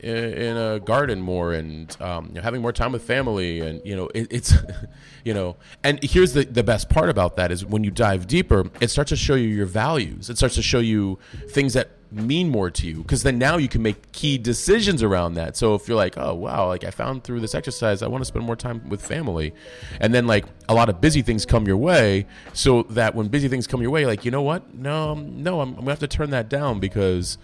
in, 0.00 0.56
a 0.56 0.80
garden 0.80 1.20
more 1.20 1.52
and 1.52 1.96
um, 2.00 2.26
you 2.28 2.34
know, 2.34 2.42
having 2.42 2.60
more 2.60 2.72
time 2.72 2.92
with 2.92 3.02
family 3.02 3.60
and 3.60 3.80
you 3.84 3.96
know 3.96 4.08
it, 4.14 4.26
it's 4.30 4.54
you 5.24 5.34
know 5.34 5.56
and 5.82 6.02
here's 6.02 6.32
the, 6.32 6.44
the 6.44 6.62
best 6.62 6.88
part 6.88 7.08
about 7.08 7.36
that 7.36 7.50
is 7.50 7.64
when 7.64 7.84
you 7.84 7.90
dive 7.90 8.26
deeper 8.26 8.70
it 8.80 8.88
starts 8.88 9.10
to 9.10 9.16
show 9.16 9.34
you 9.34 9.48
your 9.48 9.66
values. 9.66 10.30
It 10.30 10.36
starts 10.36 10.54
to 10.56 10.62
show 10.62 10.78
you 10.78 11.18
things 11.48 11.74
that 11.74 11.90
mean 12.12 12.48
more 12.48 12.70
to 12.70 12.86
you 12.86 12.98
because 12.98 13.24
then 13.24 13.36
now 13.38 13.56
you 13.56 13.68
can 13.68 13.82
make 13.82 14.12
key 14.12 14.38
decisions 14.38 15.02
around 15.02 15.34
that. 15.34 15.56
So 15.56 15.74
if 15.74 15.88
you're 15.88 15.96
like 15.96 16.16
oh 16.16 16.34
wow 16.34 16.68
like 16.68 16.84
i 16.84 16.90
found 16.90 17.24
through 17.24 17.40
this 17.40 17.54
exercise 17.54 18.02
i 18.02 18.06
want 18.06 18.22
to 18.22 18.26
spend 18.26 18.44
more 18.44 18.56
time 18.56 18.88
with 18.88 19.02
family 19.02 19.52
and 20.00 20.14
then 20.14 20.26
like 20.26 20.44
a 20.68 20.74
lot 20.74 20.88
of 20.88 21.00
busy 21.00 21.22
things 21.22 21.44
come 21.44 21.66
your 21.66 21.76
way 21.76 22.26
so 22.52 22.84
that 22.84 23.14
when 23.14 23.28
busy 23.28 23.48
things 23.48 23.66
come 23.66 23.82
your 23.82 23.90
way 23.90 24.06
like 24.06 24.24
you 24.24 24.30
know 24.30 24.42
what? 24.42 24.74
No 24.74 25.14
no 25.14 25.60
i'm, 25.60 25.70
I'm 25.70 25.76
gonna 25.76 25.90
have 25.90 25.98
to 26.00 26.08
turn 26.08 26.30
that 26.30 26.48
down 26.48 26.78
because 26.80 27.38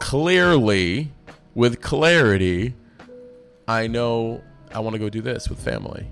clearly 0.00 1.12
with 1.54 1.80
clarity, 1.80 2.74
I 3.68 3.86
know 3.86 4.42
I 4.74 4.80
want 4.80 4.94
to 4.94 4.98
go 4.98 5.08
do 5.08 5.20
this 5.20 5.48
with 5.48 5.60
family. 5.60 6.06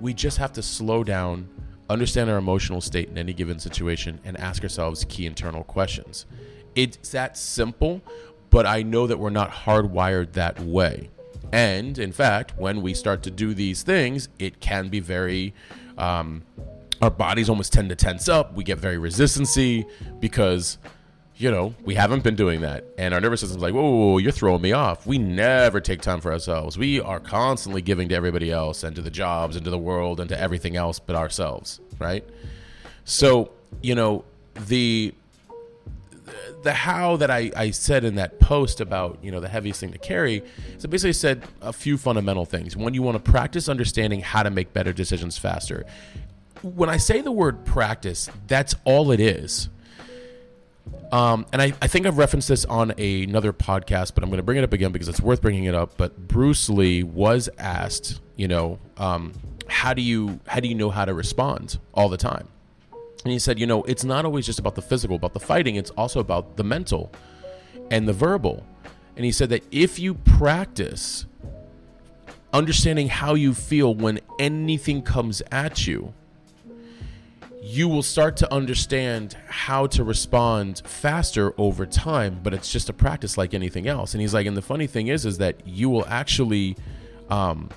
We 0.00 0.14
just 0.14 0.38
have 0.38 0.52
to 0.54 0.62
slow 0.62 1.04
down, 1.04 1.48
understand 1.88 2.30
our 2.30 2.38
emotional 2.38 2.80
state 2.80 3.08
in 3.08 3.18
any 3.18 3.32
given 3.32 3.58
situation, 3.58 4.20
and 4.24 4.38
ask 4.38 4.62
ourselves 4.62 5.04
key 5.08 5.26
internal 5.26 5.64
questions. 5.64 6.26
It's 6.74 7.10
that 7.10 7.36
simple, 7.36 8.02
but 8.50 8.66
I 8.66 8.82
know 8.82 9.06
that 9.06 9.18
we're 9.18 9.30
not 9.30 9.50
hardwired 9.50 10.32
that 10.32 10.60
way. 10.60 11.10
And 11.52 11.98
in 11.98 12.12
fact, 12.12 12.54
when 12.58 12.82
we 12.82 12.94
start 12.94 13.22
to 13.24 13.30
do 13.30 13.54
these 13.54 13.82
things, 13.82 14.28
it 14.38 14.60
can 14.60 14.88
be 14.88 15.00
very, 15.00 15.54
um, 15.96 16.42
our 17.00 17.10
bodies 17.10 17.48
almost 17.48 17.72
tend 17.72 17.88
to 17.88 17.96
tense 17.96 18.28
up. 18.28 18.54
We 18.54 18.64
get 18.64 18.78
very 18.78 18.96
resistancy 18.96 19.88
because 20.20 20.78
you 21.38 21.50
know, 21.50 21.74
we 21.84 21.94
haven't 21.94 22.24
been 22.24 22.34
doing 22.34 22.62
that. 22.62 22.84
And 22.96 23.12
our 23.12 23.20
nervous 23.20 23.40
system's 23.40 23.62
like, 23.62 23.74
whoa, 23.74 24.18
you're 24.18 24.32
throwing 24.32 24.62
me 24.62 24.72
off. 24.72 25.06
We 25.06 25.18
never 25.18 25.80
take 25.80 26.00
time 26.00 26.20
for 26.20 26.32
ourselves. 26.32 26.78
We 26.78 27.00
are 27.00 27.20
constantly 27.20 27.82
giving 27.82 28.08
to 28.08 28.14
everybody 28.14 28.50
else 28.50 28.82
and 28.82 28.96
to 28.96 29.02
the 29.02 29.10
jobs 29.10 29.54
and 29.54 29.64
to 29.64 29.70
the 29.70 29.78
world 29.78 30.18
and 30.18 30.28
to 30.30 30.40
everything 30.40 30.76
else 30.76 30.98
but 30.98 31.14
ourselves, 31.14 31.80
right? 31.98 32.24
So, 33.04 33.50
you 33.82 33.94
know, 33.94 34.24
the 34.66 35.14
the 36.62 36.72
how 36.72 37.16
that 37.16 37.30
I, 37.30 37.52
I 37.54 37.70
said 37.70 38.04
in 38.04 38.16
that 38.16 38.40
post 38.40 38.80
about 38.80 39.18
you 39.22 39.30
know 39.30 39.40
the 39.40 39.48
heaviest 39.48 39.78
thing 39.78 39.92
to 39.92 39.98
carry 39.98 40.42
so 40.78 40.88
basically 40.88 41.12
said 41.12 41.44
a 41.60 41.72
few 41.72 41.96
fundamental 41.96 42.44
things 42.44 42.76
one 42.76 42.94
you 42.94 43.02
want 43.02 43.22
to 43.22 43.30
practice 43.30 43.68
understanding 43.68 44.20
how 44.20 44.42
to 44.42 44.50
make 44.50 44.72
better 44.72 44.92
decisions 44.92 45.38
faster 45.38 45.86
when 46.62 46.88
i 46.88 46.96
say 46.96 47.20
the 47.20 47.30
word 47.30 47.64
practice 47.64 48.28
that's 48.48 48.74
all 48.84 49.12
it 49.12 49.20
is 49.20 49.68
um, 51.12 51.46
and 51.52 51.62
I, 51.62 51.72
I 51.80 51.86
think 51.86 52.06
I've 52.06 52.18
referenced 52.18 52.48
this 52.48 52.64
on 52.64 52.92
a, 52.98 53.24
another 53.24 53.52
podcast, 53.52 54.14
but 54.14 54.22
I'm 54.22 54.30
going 54.30 54.38
to 54.38 54.42
bring 54.42 54.58
it 54.58 54.64
up 54.64 54.72
again 54.72 54.92
because 54.92 55.08
it's 55.08 55.20
worth 55.20 55.40
bringing 55.40 55.64
it 55.64 55.74
up. 55.74 55.96
But 55.96 56.28
Bruce 56.28 56.68
Lee 56.68 57.02
was 57.02 57.48
asked, 57.58 58.20
you 58.36 58.48
know, 58.48 58.78
um, 58.96 59.32
how 59.68 59.94
do 59.94 60.02
you 60.02 60.40
how 60.46 60.60
do 60.60 60.68
you 60.68 60.74
know 60.74 60.90
how 60.90 61.04
to 61.04 61.14
respond 61.14 61.78
all 61.94 62.08
the 62.08 62.16
time? 62.16 62.48
And 63.24 63.32
he 63.32 63.38
said, 63.38 63.58
you 63.58 63.66
know, 63.66 63.82
it's 63.84 64.04
not 64.04 64.24
always 64.24 64.46
just 64.46 64.58
about 64.58 64.74
the 64.74 64.82
physical, 64.82 65.16
about 65.16 65.34
the 65.34 65.40
fighting. 65.40 65.76
It's 65.76 65.90
also 65.90 66.20
about 66.20 66.56
the 66.56 66.64
mental 66.64 67.10
and 67.90 68.06
the 68.06 68.12
verbal. 68.12 68.64
And 69.16 69.24
he 69.24 69.32
said 69.32 69.48
that 69.48 69.64
if 69.72 69.98
you 69.98 70.14
practice 70.14 71.26
understanding 72.52 73.08
how 73.08 73.34
you 73.34 73.54
feel 73.54 73.94
when 73.94 74.20
anything 74.38 75.02
comes 75.02 75.42
at 75.50 75.86
you, 75.86 76.14
you 77.62 77.88
will 77.88 78.02
start 78.02 78.36
to 78.36 78.52
understand 78.52 79.36
how 79.48 79.86
to 79.86 80.04
respond 80.04 80.82
faster 80.84 81.52
over 81.58 81.84
time 81.86 82.38
but 82.42 82.54
it's 82.54 82.70
just 82.70 82.88
a 82.88 82.92
practice 82.92 83.36
like 83.36 83.54
anything 83.54 83.88
else. 83.88 84.14
And 84.14 84.20
he's 84.20 84.34
like 84.34 84.46
and 84.46 84.56
the 84.56 84.62
funny 84.62 84.86
thing 84.86 85.08
is 85.08 85.24
is 85.26 85.38
that 85.38 85.66
you 85.66 85.90
will 85.90 86.06
actually 86.06 86.76
um, 87.28 87.70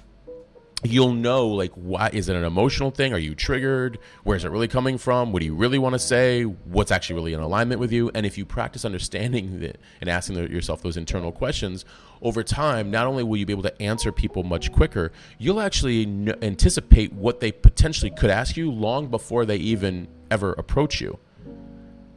you'll 0.84 1.14
know 1.14 1.48
like 1.48 1.72
why 1.74 2.10
is 2.14 2.30
it 2.30 2.36
an 2.36 2.44
emotional 2.44 2.92
thing? 2.92 3.14
Are 3.14 3.20
you 3.20 3.36
triggered? 3.36 4.00
Where 4.24 4.38
is 4.38 4.46
it 4.46 4.52
really 4.52 4.68
coming 4.68 4.98
from? 4.98 5.32
What 5.32 5.40
do 5.40 5.46
you 5.46 5.56
really 5.56 5.78
want 5.78 5.94
to 5.94 6.00
say? 6.00 6.44
What's 6.44 6.92
actually 6.92 7.16
really 7.16 7.34
in 7.34 7.40
alignment 7.40 7.80
with 7.80 7.92
you? 7.92 8.12
And 8.14 8.26
if 8.26 8.38
you 8.38 8.46
practice 8.46 8.86
understanding 8.86 9.62
it 9.64 9.80
and 10.00 10.10
asking 10.10 10.38
yourself 10.38 10.82
those 10.82 10.98
internal 10.98 11.32
questions 11.32 11.86
over 12.22 12.44
time 12.44 12.92
not 12.92 13.08
only 13.08 13.24
will 13.24 13.38
you 13.38 13.46
be 13.46 13.54
able 13.54 13.64
to 13.64 13.82
answer 13.82 14.12
people 14.12 14.44
much 14.44 14.74
quicker 14.74 15.10
you'll 15.38 15.62
actually 15.62 16.04
n- 16.04 16.36
anticipate 16.42 17.14
what 17.14 17.40
they 17.40 17.50
potentially 17.50 18.12
could 18.12 18.30
ask 18.30 18.58
you 18.58 18.70
long 18.70 19.08
before 19.08 19.46
they 19.46 19.56
even 19.56 20.06
ever 20.32 20.54
approach 20.54 21.02
you. 21.02 21.18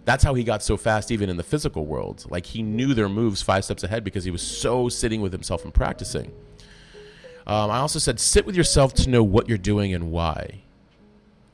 That's 0.04 0.24
how 0.24 0.34
he 0.34 0.42
got 0.42 0.62
so 0.62 0.76
fast 0.76 1.12
even 1.12 1.30
in 1.30 1.36
the 1.36 1.44
physical 1.44 1.86
world. 1.86 2.26
Like 2.28 2.44
he 2.44 2.62
knew 2.62 2.94
their 2.94 3.08
moves 3.08 3.40
five 3.40 3.64
steps 3.64 3.84
ahead 3.84 4.02
because 4.02 4.24
he 4.24 4.32
was 4.32 4.42
so 4.42 4.88
sitting 4.88 5.20
with 5.20 5.32
himself 5.32 5.64
and 5.64 5.72
practicing 5.72 6.32
um, 7.46 7.70
I 7.70 7.78
also 7.78 7.98
said, 7.98 8.20
sit 8.20 8.46
with 8.46 8.56
yourself 8.56 8.94
to 8.94 9.10
know 9.10 9.22
what 9.22 9.48
you're 9.48 9.58
doing 9.58 9.92
and 9.94 10.10
why. 10.12 10.62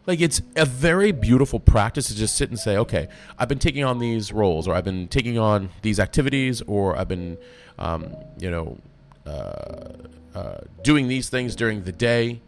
Like, 0.06 0.20
it's 0.20 0.40
a 0.56 0.64
very 0.64 1.12
beautiful 1.12 1.60
practice 1.60 2.08
to 2.08 2.16
just 2.16 2.36
sit 2.36 2.48
and 2.48 2.58
say, 2.58 2.78
okay, 2.78 3.08
I've 3.38 3.48
been 3.48 3.58
taking 3.58 3.84
on 3.84 3.98
these 3.98 4.32
roles, 4.32 4.66
or 4.66 4.74
I've 4.74 4.84
been 4.84 5.06
taking 5.08 5.38
on 5.38 5.68
these 5.82 6.00
activities, 6.00 6.62
or 6.62 6.96
I've 6.96 7.08
been, 7.08 7.36
um, 7.78 8.16
you 8.38 8.50
know, 8.50 8.78
uh, 9.26 9.92
uh, 10.34 10.60
doing 10.82 11.08
these 11.08 11.28
things 11.28 11.54
during 11.54 11.82
the 11.82 11.92
day. 11.92 12.40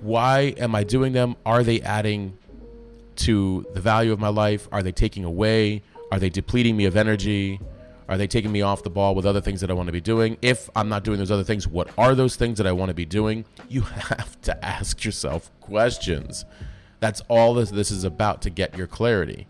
Why 0.00 0.54
am 0.58 0.74
I 0.74 0.82
doing 0.82 1.12
them? 1.12 1.36
Are 1.46 1.62
they 1.62 1.80
adding 1.82 2.36
to 3.16 3.64
the 3.72 3.80
value 3.80 4.12
of 4.12 4.18
my 4.18 4.28
life? 4.28 4.68
Are 4.72 4.82
they 4.82 4.90
taking 4.90 5.24
away? 5.24 5.82
Are 6.10 6.18
they 6.18 6.30
depleting 6.30 6.76
me 6.76 6.86
of 6.86 6.96
energy? 6.96 7.60
Are 8.08 8.18
they 8.18 8.26
taking 8.26 8.52
me 8.52 8.62
off 8.62 8.82
the 8.82 8.90
ball 8.90 9.14
with 9.14 9.24
other 9.24 9.40
things 9.40 9.60
that 9.60 9.70
I 9.70 9.74
want 9.74 9.86
to 9.86 9.92
be 9.92 10.00
doing? 10.00 10.36
If 10.42 10.68
I'm 10.74 10.88
not 10.88 11.04
doing 11.04 11.18
those 11.18 11.30
other 11.30 11.44
things, 11.44 11.66
what 11.66 11.90
are 11.96 12.14
those 12.14 12.36
things 12.36 12.58
that 12.58 12.66
I 12.66 12.72
want 12.72 12.90
to 12.90 12.94
be 12.94 13.04
doing? 13.04 13.44
You 13.68 13.80
have 13.82 14.40
to 14.42 14.64
ask 14.64 15.04
yourself 15.04 15.50
questions. 15.60 16.44
That's 17.00 17.20
all 17.28 17.54
this, 17.54 17.70
this 17.70 17.90
is 17.90 18.04
about 18.04 18.42
to 18.42 18.50
get 18.50 18.76
your 18.76 18.86
clarity. 18.86 19.46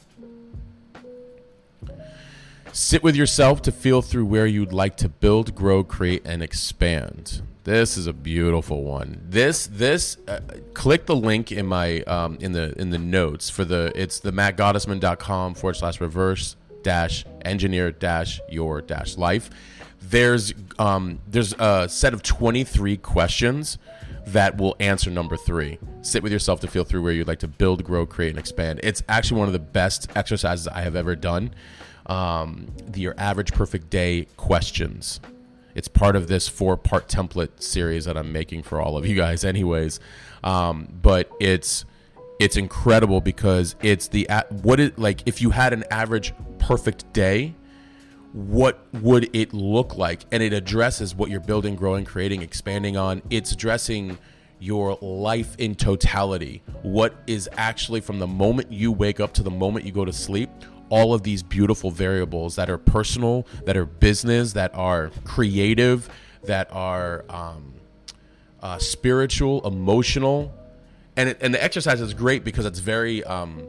Sit 2.73 3.03
with 3.03 3.15
yourself 3.15 3.61
to 3.63 3.73
feel 3.73 4.01
through 4.01 4.25
where 4.25 4.47
you'd 4.47 4.73
like 4.73 4.97
to 4.97 5.09
build, 5.09 5.55
grow, 5.55 5.85
create, 5.85 6.23
and 6.25 6.43
expand. 6.43 7.43
This 7.65 7.99
is 7.99 8.07
a 8.07 8.13
beautiful 8.13 8.83
one. 8.83 9.21
This 9.29 9.67
this 9.67 10.17
uh, 10.27 10.41
click 10.75 11.07
the 11.07 11.15
link 11.15 11.53
in 11.53 11.67
my 11.67 12.01
um, 12.03 12.39
in 12.41 12.53
the 12.53 12.73
in 12.81 12.91
the 12.91 12.99
notes 12.99 13.51
for 13.51 13.65
the 13.65 13.93
it's 13.95 14.19
the 14.19 14.33
mattgottesman.com 14.33 15.55
forward 15.55 15.75
slash 15.75 16.01
reverse 16.01 16.57
dash 16.83 17.25
engineer 17.45 17.91
dash 17.93 18.41
your 18.49 18.81
dash 18.81 19.17
life. 19.17 19.51
There's 20.01 20.53
um, 20.79 21.21
there's 21.29 21.55
a 21.59 21.89
set 21.89 22.13
of 22.13 22.23
23 22.23 22.97
questions 22.99 23.79
that 24.27 24.57
will 24.57 24.77
answer 24.81 25.11
number 25.11 25.37
three. 25.37 25.79
Sit 26.03 26.23
with 26.23 26.33
yourself 26.33 26.61
to 26.61 26.69
feel 26.69 26.85
through 26.85 27.03
where 27.03 27.13
you'd 27.13 27.29
like 27.29 27.41
to 27.41 27.49
build, 27.49 27.85
grow, 27.85 28.07
create, 28.07 28.31
and 28.31 28.39
expand. 28.39 28.81
It's 28.83 29.03
actually 29.09 29.39
one 29.41 29.49
of 29.49 29.53
the 29.53 29.59
best 29.59 30.09
exercises 30.17 30.69
I 30.69 30.83
have 30.83 30.97
ever 30.97 31.17
done. 31.17 31.55
Um, 32.07 32.67
the 32.87 33.01
Your 33.01 33.15
Average 33.19 33.53
Perfect 33.53 33.91
Day 33.91 34.27
questions. 34.37 35.21
It's 35.75 35.89
part 35.89 36.17
of 36.17 36.29
this 36.29 36.49
four 36.49 36.77
part 36.77 37.09
template 37.09 37.63
series 37.63 38.05
that 38.05 38.17
I'm 38.17 38.33
making 38.33 38.63
for 38.65 38.81
all 38.81 38.97
of 38.97 39.07
you 39.07 39.17
guys, 39.17 39.45
anyways. 39.45 40.01
Um, 40.45 40.89
but 41.01 41.31
it's 41.41 41.85
it's 42.43 42.57
incredible 42.57 43.21
because 43.21 43.77
it's 43.83 44.09
the 44.09 44.29
what 44.63 44.81
it 44.81 44.99
like 44.99 45.23
if 45.27 45.41
you 45.41 45.51
had 45.51 45.73
an 45.73 45.85
average 45.91 46.35
perfect 46.59 47.13
day 47.13 47.55
what 48.33 48.87
would 48.95 49.29
it 49.37 49.53
look 49.53 49.97
like? 49.97 50.25
And 50.33 50.43
it 50.43 50.53
addresses 50.53 51.15
what 51.15 51.31
you're 51.31 51.41
building 51.41 51.77
growing 51.77 52.05
creating 52.05 52.43
expanding 52.43 52.97
on. 52.97 53.23
It's 53.31 53.53
addressing 53.53 54.19
your 54.59 54.97
life 55.03 55.55
in 55.59 55.75
totality. 55.75 56.63
What 56.83 57.15
is 57.27 57.49
actually 57.53 58.01
from 58.01 58.19
the 58.19 58.27
moment 58.27 58.73
you 58.73 58.93
wake 58.93 59.21
up 59.21 59.35
to 59.35 59.43
the 59.43 59.51
moment 59.51 59.85
you 59.85 59.93
go 59.93 60.05
to 60.05 60.13
sleep 60.13 60.49
all 60.89 61.15
of 61.15 61.23
these 61.23 61.43
beautiful 61.43 61.91
variables 61.91 62.57
that 62.57 62.69
are 62.69 62.77
personal 62.77 63.47
that 63.65 63.79
are 63.79 63.87
business 63.87 64.53
that 64.53 64.75
are 64.75 65.11
creative 65.25 66.09
that 66.45 66.71
are 66.71 67.25
um, 67.31 67.73
uh, 68.63 68.79
spiritual 68.79 69.67
emotional 69.67 70.55
and 71.17 71.31
it, 71.31 71.39
and 71.41 71.53
the 71.55 71.63
exercise 71.63 72.01
is 72.01 72.15
great 72.15 72.45
because 72.45 72.67
it's 72.67 72.79
very 72.79 73.23
um, 73.25 73.69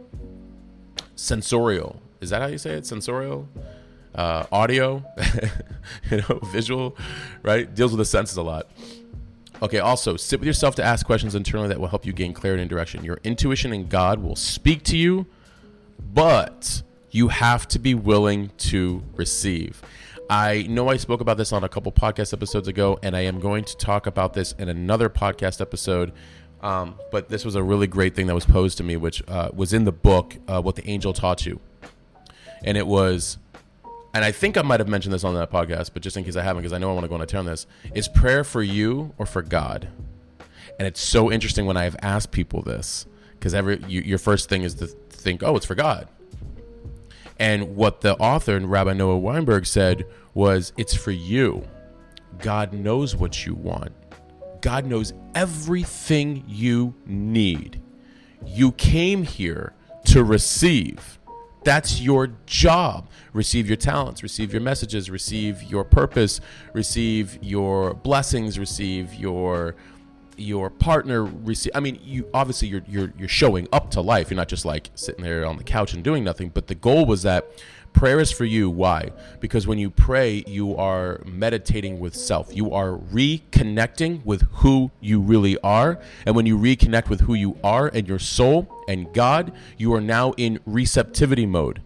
sensorial. 1.15 2.01
Is 2.21 2.29
that 2.29 2.41
how 2.41 2.47
you 2.47 2.57
say 2.57 2.71
it? 2.71 2.85
Sensorial, 2.85 3.47
uh, 4.15 4.45
audio, 4.51 5.03
you 6.11 6.17
know, 6.17 6.39
visual, 6.45 6.97
right? 7.41 7.73
Deals 7.73 7.91
with 7.91 7.99
the 7.99 8.05
senses 8.05 8.37
a 8.37 8.41
lot. 8.41 8.69
Okay. 9.61 9.79
Also, 9.79 10.17
sit 10.17 10.39
with 10.39 10.47
yourself 10.47 10.75
to 10.75 10.83
ask 10.83 11.05
questions 11.05 11.35
internally 11.35 11.69
that 11.69 11.79
will 11.79 11.87
help 11.87 12.05
you 12.05 12.13
gain 12.13 12.33
clarity 12.33 12.61
and 12.61 12.69
direction. 12.69 13.03
Your 13.03 13.19
intuition 13.23 13.71
and 13.73 13.89
God 13.89 14.21
will 14.21 14.35
speak 14.35 14.83
to 14.83 14.97
you, 14.97 15.25
but 16.13 16.81
you 17.11 17.27
have 17.29 17.67
to 17.69 17.79
be 17.79 17.93
willing 17.93 18.51
to 18.57 19.03
receive. 19.15 19.81
I 20.29 20.63
know 20.63 20.89
I 20.89 20.97
spoke 20.97 21.21
about 21.21 21.37
this 21.37 21.51
on 21.51 21.63
a 21.63 21.69
couple 21.69 21.91
podcast 21.91 22.33
episodes 22.33 22.67
ago, 22.67 22.97
and 23.03 23.15
I 23.15 23.21
am 23.21 23.39
going 23.39 23.65
to 23.65 23.77
talk 23.77 24.07
about 24.07 24.33
this 24.33 24.53
in 24.53 24.69
another 24.69 25.09
podcast 25.09 25.61
episode 25.61 26.11
um, 26.63 26.95
but 27.11 27.27
this 27.27 27.43
was 27.43 27.55
a 27.55 27.61
really 27.61 27.87
great 27.87 28.15
thing 28.15 28.25
that 28.27 28.33
was 28.33 28.45
posed 28.45 28.77
to 28.77 28.83
me, 28.83 28.95
which 28.95 29.21
uh, 29.27 29.49
was 29.53 29.73
in 29.73 29.83
the 29.83 29.91
book, 29.91 30.37
uh, 30.47 30.61
What 30.61 30.75
the 30.75 30.89
Angel 30.89 31.11
Taught 31.11 31.45
You. 31.45 31.59
And 32.63 32.77
it 32.77 32.87
was, 32.87 33.37
and 34.13 34.23
I 34.23 34.31
think 34.31 34.57
I 34.57 34.61
might 34.61 34.79
have 34.79 34.87
mentioned 34.87 35.13
this 35.13 35.25
on 35.25 35.35
that 35.35 35.51
podcast, 35.51 35.91
but 35.93 36.01
just 36.01 36.15
in 36.15 36.23
case 36.23 36.37
I 36.37 36.41
haven't, 36.41 36.63
because 36.63 36.71
I 36.71 36.77
know 36.77 36.89
I 36.89 36.93
want 36.93 37.03
to 37.03 37.09
go 37.09 37.15
on 37.15 37.21
a 37.21 37.25
turn 37.25 37.45
this, 37.45 37.67
is 37.93 38.07
prayer 38.07 38.45
for 38.45 38.63
you 38.63 39.13
or 39.17 39.25
for 39.25 39.41
God? 39.41 39.89
And 40.79 40.87
it's 40.87 41.01
so 41.01 41.29
interesting 41.29 41.65
when 41.65 41.75
I 41.75 41.83
have 41.83 41.97
asked 42.01 42.31
people 42.31 42.61
this, 42.61 43.05
because 43.33 43.53
every 43.53 43.83
you, 43.87 44.01
your 44.01 44.17
first 44.17 44.47
thing 44.47 44.63
is 44.63 44.75
to 44.75 44.87
think, 44.87 45.43
oh, 45.43 45.57
it's 45.57 45.65
for 45.65 45.75
God. 45.75 46.07
And 47.37 47.75
what 47.75 48.01
the 48.01 48.15
author, 48.15 48.55
and 48.55 48.71
Rabbi 48.71 48.93
Noah 48.93 49.17
Weinberg, 49.17 49.65
said 49.65 50.05
was, 50.33 50.71
it's 50.77 50.95
for 50.95 51.11
you. 51.11 51.67
God 52.39 52.71
knows 52.71 53.15
what 53.15 53.45
you 53.45 53.53
want. 53.53 53.91
God 54.63 54.85
knows 54.85 55.13
everything 55.35 56.45
you 56.47 56.95
need. 57.05 57.81
You 58.45 58.71
came 58.71 59.23
here 59.23 59.73
to 60.05 60.23
receive. 60.23 61.19
That's 61.65 61.99
your 61.99 62.29
job. 62.45 63.09
Receive 63.33 63.67
your 63.67 63.75
talents, 63.75 64.23
receive 64.23 64.53
your 64.53 64.61
messages, 64.61 65.09
receive 65.09 65.63
your 65.63 65.83
purpose, 65.83 66.39
receive 66.71 67.39
your 67.41 67.93
blessings, 67.93 68.57
receive 68.57 69.13
your 69.13 69.75
your 70.37 70.69
partner 70.69 71.23
receive 71.23 71.71
I 71.75 71.79
mean 71.79 71.99
you 72.03 72.27
obviously 72.33 72.67
you're 72.67 72.83
you're 72.87 73.13
you're 73.17 73.27
showing 73.27 73.67
up 73.71 73.91
to 73.91 74.01
life. 74.01 74.29
You're 74.29 74.37
not 74.37 74.49
just 74.49 74.65
like 74.65 74.89
sitting 74.95 75.23
there 75.23 75.45
on 75.45 75.57
the 75.57 75.63
couch 75.63 75.93
and 75.93 76.03
doing 76.03 76.23
nothing, 76.23 76.49
but 76.49 76.67
the 76.67 76.75
goal 76.75 77.05
was 77.05 77.23
that 77.23 77.47
Prayer 77.93 78.19
is 78.19 78.31
for 78.31 78.43
you. 78.43 78.69
Why? 78.69 79.11
Because 79.39 79.67
when 79.67 79.77
you 79.77 79.89
pray, 79.89 80.43
you 80.47 80.75
are 80.75 81.21
meditating 81.25 81.99
with 81.99 82.15
self. 82.15 82.53
You 82.53 82.73
are 82.73 82.97
reconnecting 82.97 84.25
with 84.25 84.41
who 84.51 84.91
you 84.99 85.19
really 85.21 85.57
are. 85.59 85.99
And 86.25 86.35
when 86.35 86.47
you 86.47 86.57
reconnect 86.57 87.07
with 87.07 87.21
who 87.21 87.35
you 87.35 87.57
are 87.63 87.87
and 87.93 88.07
your 88.07 88.19
soul 88.19 88.83
and 88.87 89.13
God, 89.13 89.53
you 89.77 89.93
are 89.93 90.01
now 90.01 90.33
in 90.33 90.59
receptivity 90.65 91.45
mode. 91.45 91.81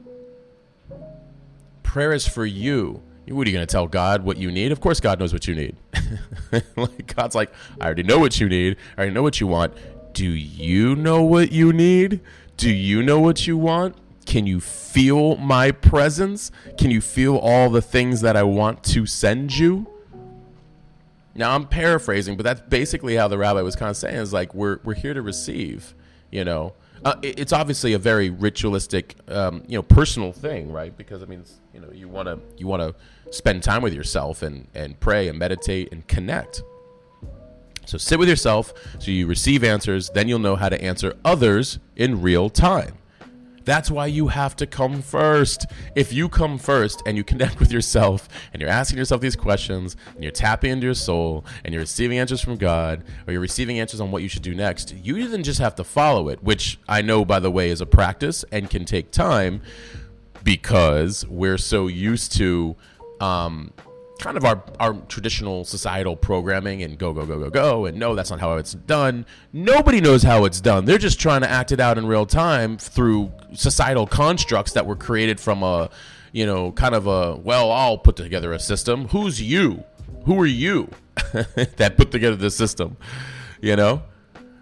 Prayer 1.83 2.13
is 2.13 2.25
for 2.25 2.45
you. 2.45 3.03
What 3.29 3.45
are 3.45 3.49
you 3.49 3.55
going 3.55 3.67
to 3.67 3.71
tell 3.71 3.87
God 3.87 4.23
what 4.23 4.37
you 4.37 4.51
need? 4.51 4.71
Of 4.71 4.79
course, 4.79 4.99
God 4.99 5.19
knows 5.19 5.33
what 5.33 5.47
you 5.47 5.55
need. 5.55 5.75
like 6.77 7.15
God's 7.15 7.35
like, 7.35 7.51
I 7.81 7.85
already 7.85 8.03
know 8.03 8.19
what 8.19 8.39
you 8.39 8.47
need. 8.47 8.77
I 8.95 9.01
already 9.01 9.13
know 9.13 9.23
what 9.23 9.41
you 9.41 9.47
want. 9.47 9.73
Do 10.13 10.25
you 10.25 10.95
know 10.95 11.21
what 11.23 11.51
you 11.51 11.73
need? 11.73 12.21
Do 12.55 12.71
you 12.71 13.03
know 13.03 13.19
what 13.19 13.45
you 13.45 13.57
want? 13.57 13.95
Can 14.25 14.47
you 14.47 14.59
feel 14.59 15.35
my 15.37 15.71
presence? 15.71 16.51
Can 16.77 16.89
you 16.89 17.01
feel 17.01 17.37
all 17.37 17.69
the 17.69 17.81
things 17.81 18.21
that 18.21 18.35
I 18.35 18.43
want 18.43 18.83
to 18.85 19.05
send 19.05 19.57
you? 19.57 19.87
Now 21.35 21.53
I'm 21.53 21.67
paraphrasing, 21.67 22.35
but 22.35 22.43
that's 22.43 22.61
basically 22.61 23.15
how 23.15 23.27
the 23.27 23.37
rabbi 23.37 23.61
was 23.61 23.75
kind 23.75 23.89
of 23.89 23.97
saying 23.97 24.15
is 24.15 24.33
like 24.33 24.55
we're 24.55 24.79
we're 24.83 24.95
here 24.95 25.13
to 25.13 25.21
receive, 25.21 25.93
you 26.31 26.43
know. 26.43 26.73
Uh, 27.05 27.13
it's 27.21 27.53
obviously 27.53 27.93
a 27.93 27.99
very 27.99 28.31
ritualistic, 28.31 29.15
um, 29.27 29.61
you 29.67 29.77
know, 29.77 29.83
personal 29.83 30.31
thing, 30.31 30.71
right? 30.71 30.97
Because 30.97 31.21
I 31.21 31.27
mean, 31.27 31.43
you 31.77 31.85
know, 31.85 31.93
you 31.93 32.07
want 32.07 32.27
to 32.27 32.39
you 32.57 32.65
want 32.65 32.81
to 32.81 32.95
spend 33.31 33.61
time 33.61 33.83
with 33.83 33.93
yourself 33.93 34.41
and 34.41 34.67
and 34.73 34.99
pray 34.99 35.27
and 35.27 35.37
meditate 35.37 35.91
and 35.91 36.07
connect. 36.07 36.63
So 37.85 37.97
sit 37.97 38.19
with 38.19 38.27
yourself, 38.27 38.73
so 38.99 39.11
you 39.11 39.27
receive 39.27 39.63
answers, 39.63 40.09
then 40.09 40.27
you'll 40.27 40.39
know 40.39 40.57
how 40.57 40.67
to 40.67 40.81
answer 40.81 41.13
others 41.23 41.79
in 41.95 42.21
real 42.21 42.49
time. 42.49 42.97
That's 43.63 43.91
why 43.91 44.07
you 44.07 44.29
have 44.29 44.55
to 44.57 44.65
come 44.65 45.01
first. 45.01 45.67
If 45.95 46.11
you 46.11 46.27
come 46.27 46.57
first 46.57 47.03
and 47.05 47.15
you 47.15 47.23
connect 47.23 47.59
with 47.59 47.71
yourself 47.71 48.27
and 48.51 48.61
you're 48.61 48.71
asking 48.71 48.97
yourself 48.97 49.21
these 49.21 49.35
questions 49.35 49.95
and 50.15 50.23
you're 50.23 50.31
tapping 50.31 50.71
into 50.71 50.85
your 50.85 50.93
soul 50.93 51.45
and 51.63 51.73
you're 51.73 51.81
receiving 51.81 52.17
answers 52.17 52.41
from 52.41 52.57
God 52.57 53.03
or 53.25 53.33
you're 53.33 53.41
receiving 53.41 53.79
answers 53.79 54.01
on 54.01 54.09
what 54.09 54.23
you 54.23 54.29
should 54.29 54.41
do 54.41 54.55
next, 54.55 54.95
you 54.95 55.27
then 55.27 55.43
just 55.43 55.59
have 55.59 55.75
to 55.75 55.83
follow 55.83 56.29
it, 56.29 56.41
which 56.43 56.79
I 56.89 57.01
know, 57.01 57.23
by 57.23 57.39
the 57.39 57.51
way, 57.51 57.69
is 57.69 57.79
a 57.79 57.85
practice 57.85 58.43
and 58.51 58.69
can 58.69 58.83
take 58.83 59.11
time 59.11 59.61
because 60.43 61.25
we're 61.27 61.57
so 61.57 61.87
used 61.87 62.33
to 62.37 62.75
um, 63.19 63.71
kind 64.19 64.37
of 64.37 64.45
our, 64.45 64.63
our 64.79 64.93
traditional 65.07 65.63
societal 65.63 66.15
programming 66.15 66.83
and 66.83 66.97
go, 66.97 67.13
go, 67.13 67.25
go, 67.25 67.39
go, 67.39 67.49
go. 67.49 67.85
And 67.85 67.97
no, 67.97 68.15
that's 68.15 68.29
not 68.29 68.39
how 68.39 68.53
it's 68.57 68.73
done. 68.73 69.25
Nobody 69.53 70.01
knows 70.01 70.23
how 70.23 70.45
it's 70.45 70.61
done. 70.61 70.85
They're 70.85 70.97
just 70.97 71.19
trying 71.19 71.41
to 71.41 71.49
act 71.49 71.71
it 71.71 71.79
out 71.79 71.97
in 71.97 72.05
real 72.05 72.25
time 72.25 72.77
through 72.77 73.31
societal 73.53 74.07
constructs 74.07 74.73
that 74.73 74.85
were 74.85 74.95
created 74.95 75.39
from 75.39 75.63
a, 75.63 75.89
you 76.31 76.45
know, 76.45 76.71
kind 76.71 76.95
of 76.95 77.07
a, 77.07 77.35
well, 77.35 77.71
I'll 77.71 77.97
put 77.97 78.15
together 78.15 78.53
a 78.53 78.59
system. 78.59 79.07
Who's 79.09 79.41
you? 79.41 79.83
Who 80.25 80.39
are 80.39 80.45
you 80.45 80.89
that 81.77 81.95
put 81.97 82.11
together 82.11 82.35
this 82.35 82.55
system? 82.55 82.97
You 83.61 83.75
know? 83.75 84.03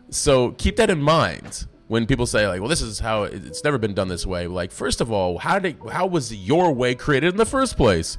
So 0.10 0.52
keep 0.52 0.78
that 0.78 0.90
in 0.90 1.02
mind 1.02 1.68
when 1.88 2.06
people 2.06 2.26
say 2.26 2.48
like 2.48 2.60
well 2.60 2.70
this 2.70 2.82
is 2.82 3.00
how 3.00 3.24
it's 3.24 3.64
never 3.64 3.78
been 3.78 3.94
done 3.94 4.08
this 4.08 4.26
way 4.26 4.48
like 4.48 4.72
first 4.72 5.02
of 5.02 5.12
all 5.12 5.38
how 5.38 5.60
did 5.60 5.78
how 5.92 6.06
was 6.06 6.34
your 6.34 6.72
way 6.72 6.96
created 6.96 7.34
in 7.34 7.38
the 7.38 7.46
first 7.46 7.78
place 7.78 8.18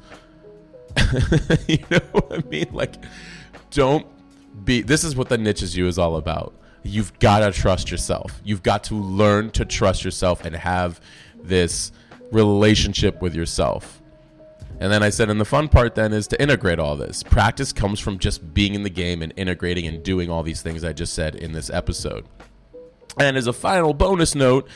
you 1.66 1.78
know 1.90 2.00
what 2.12 2.32
I 2.32 2.42
mean? 2.48 2.68
Like, 2.72 2.94
don't 3.70 4.06
be. 4.64 4.82
This 4.82 5.04
is 5.04 5.16
what 5.16 5.28
the 5.28 5.38
niche 5.38 5.62
is 5.62 5.76
you 5.76 5.86
is 5.86 5.98
all 5.98 6.16
about. 6.16 6.54
You've 6.82 7.18
got 7.18 7.40
to 7.40 7.52
trust 7.52 7.90
yourself. 7.90 8.40
You've 8.44 8.62
got 8.62 8.84
to 8.84 8.94
learn 8.94 9.50
to 9.52 9.64
trust 9.64 10.04
yourself 10.04 10.44
and 10.44 10.54
have 10.54 11.00
this 11.42 11.92
relationship 12.30 13.20
with 13.20 13.34
yourself. 13.34 14.00
And 14.78 14.92
then 14.92 15.02
I 15.02 15.08
said, 15.08 15.30
and 15.30 15.40
the 15.40 15.46
fun 15.46 15.68
part 15.68 15.94
then 15.94 16.12
is 16.12 16.28
to 16.28 16.40
integrate 16.40 16.78
all 16.78 16.96
this. 16.96 17.22
Practice 17.22 17.72
comes 17.72 17.98
from 17.98 18.18
just 18.18 18.52
being 18.52 18.74
in 18.74 18.82
the 18.82 18.90
game 18.90 19.22
and 19.22 19.32
integrating 19.36 19.86
and 19.86 20.02
doing 20.02 20.30
all 20.30 20.42
these 20.42 20.60
things 20.60 20.84
I 20.84 20.92
just 20.92 21.14
said 21.14 21.34
in 21.34 21.52
this 21.52 21.70
episode. 21.70 22.26
And 23.18 23.36
as 23.36 23.46
a 23.46 23.52
final 23.52 23.94
bonus 23.94 24.34
note, 24.34 24.68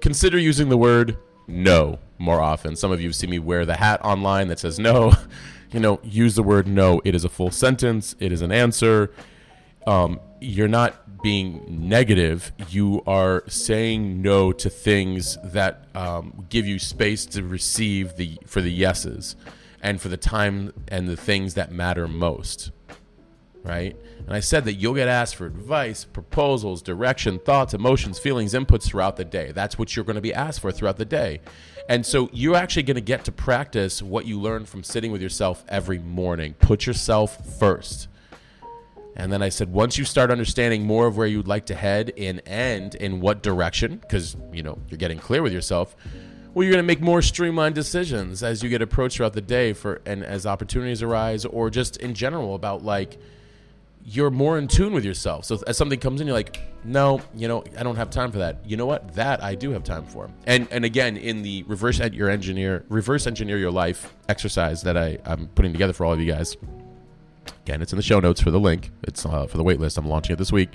consider 0.00 0.38
using 0.38 0.68
the 0.68 0.76
word 0.76 1.16
no 1.46 1.98
more 2.18 2.40
often. 2.40 2.76
Some 2.76 2.90
of 2.92 3.00
you 3.00 3.08
have 3.08 3.16
seen 3.16 3.30
me 3.30 3.38
wear 3.38 3.64
the 3.64 3.76
hat 3.76 4.04
online 4.04 4.48
that 4.48 4.58
says 4.58 4.78
no. 4.78 5.12
you 5.72 5.80
know, 5.80 6.00
use 6.02 6.34
the 6.34 6.42
word 6.42 6.66
no. 6.66 7.00
It 7.04 7.14
is 7.14 7.24
a 7.24 7.28
full 7.28 7.50
sentence, 7.50 8.14
it 8.20 8.32
is 8.32 8.42
an 8.42 8.52
answer. 8.52 9.10
Um, 9.86 10.20
you're 10.40 10.68
not 10.68 11.22
being 11.22 11.64
negative. 11.88 12.52
You 12.68 13.02
are 13.06 13.44
saying 13.48 14.22
no 14.22 14.52
to 14.52 14.70
things 14.70 15.38
that 15.42 15.86
um, 15.94 16.46
give 16.48 16.66
you 16.66 16.78
space 16.78 17.26
to 17.26 17.42
receive 17.42 18.16
the 18.16 18.38
for 18.46 18.60
the 18.60 18.70
yeses, 18.70 19.36
and 19.82 20.00
for 20.00 20.08
the 20.08 20.16
time 20.16 20.72
and 20.88 21.08
the 21.08 21.16
things 21.16 21.54
that 21.54 21.72
matter 21.72 22.06
most. 22.06 22.70
Right? 23.64 23.96
And 24.26 24.34
I 24.34 24.40
said 24.40 24.66
that 24.66 24.74
you'll 24.74 24.94
get 24.94 25.08
asked 25.08 25.36
for 25.36 25.46
advice, 25.46 26.04
proposals, 26.04 26.82
direction, 26.82 27.38
thoughts, 27.38 27.72
emotions, 27.72 28.18
feelings, 28.18 28.52
inputs 28.52 28.84
throughout 28.84 29.16
the 29.16 29.24
day. 29.24 29.52
That's 29.52 29.78
what 29.78 29.96
you're 29.96 30.04
going 30.04 30.16
to 30.16 30.22
be 30.22 30.34
asked 30.34 30.60
for 30.60 30.70
throughout 30.70 30.98
the 30.98 31.06
day. 31.06 31.40
And 31.88 32.04
so 32.04 32.28
you're 32.32 32.56
actually 32.56 32.82
going 32.84 32.96
to 32.96 33.00
get 33.00 33.24
to 33.24 33.32
practice 33.32 34.02
what 34.02 34.26
you 34.26 34.38
learn 34.38 34.66
from 34.66 34.84
sitting 34.84 35.12
with 35.12 35.22
yourself 35.22 35.64
every 35.68 35.98
morning. 35.98 36.54
Put 36.54 36.86
yourself 36.86 37.58
first. 37.58 38.08
And 39.16 39.32
then 39.32 39.42
I 39.42 39.48
said, 39.48 39.72
once 39.72 39.96
you 39.96 40.04
start 40.04 40.30
understanding 40.30 40.84
more 40.86 41.06
of 41.06 41.16
where 41.16 41.26
you'd 41.26 41.46
like 41.46 41.66
to 41.66 41.74
head 41.74 42.10
in 42.16 42.40
and 42.40 42.94
in 42.96 43.20
what 43.20 43.42
direction, 43.42 43.96
because 43.96 44.36
you 44.52 44.62
know 44.62 44.78
you're 44.88 44.98
getting 44.98 45.18
clear 45.18 45.40
with 45.40 45.52
yourself, 45.52 45.94
well, 46.52 46.64
you're 46.64 46.72
going 46.72 46.82
to 46.82 46.86
make 46.86 47.00
more 47.00 47.22
streamlined 47.22 47.74
decisions 47.74 48.42
as 48.42 48.62
you 48.62 48.68
get 48.68 48.82
approached 48.82 49.16
throughout 49.16 49.32
the 49.32 49.40
day 49.40 49.72
for 49.72 50.00
and 50.04 50.24
as 50.24 50.46
opportunities 50.46 51.02
arise, 51.02 51.44
or 51.44 51.70
just 51.70 51.96
in 51.98 52.14
general 52.14 52.54
about 52.54 52.84
like 52.84 53.18
you're 54.06 54.30
more 54.30 54.58
in 54.58 54.68
tune 54.68 54.92
with 54.92 55.04
yourself. 55.04 55.46
So 55.46 55.62
as 55.66 55.78
something 55.78 55.98
comes 55.98 56.20
in, 56.20 56.26
you're 56.26 56.36
like, 56.36 56.60
no, 56.84 57.22
you 57.34 57.48
know, 57.48 57.64
I 57.78 57.82
don't 57.82 57.96
have 57.96 58.10
time 58.10 58.30
for 58.30 58.38
that. 58.38 58.58
You 58.64 58.76
know 58.76 58.84
what? 58.84 59.14
That 59.14 59.42
I 59.42 59.54
do 59.54 59.70
have 59.70 59.82
time 59.82 60.04
for. 60.04 60.30
And 60.46 60.68
and 60.70 60.84
again, 60.84 61.16
in 61.16 61.42
the 61.42 61.62
reverse 61.62 62.00
at 62.00 62.12
your 62.12 62.28
engineer, 62.28 62.84
reverse 62.88 63.26
engineer 63.26 63.56
your 63.56 63.70
life 63.70 64.12
exercise 64.28 64.82
that 64.82 64.98
I 64.98 65.18
I'm 65.24 65.48
putting 65.48 65.72
together 65.72 65.94
for 65.94 66.04
all 66.04 66.12
of 66.12 66.20
you 66.20 66.30
guys. 66.30 66.56
Again, 67.64 67.80
it's 67.80 67.92
in 67.92 67.96
the 67.96 68.02
show 68.02 68.20
notes 68.20 68.42
for 68.42 68.50
the 68.50 68.60
link. 68.60 68.90
It's 69.04 69.24
uh, 69.24 69.46
for 69.46 69.56
the 69.56 69.64
waitlist. 69.64 69.96
I'm 69.96 70.06
launching 70.06 70.34
it 70.34 70.38
this 70.38 70.52
week. 70.52 70.70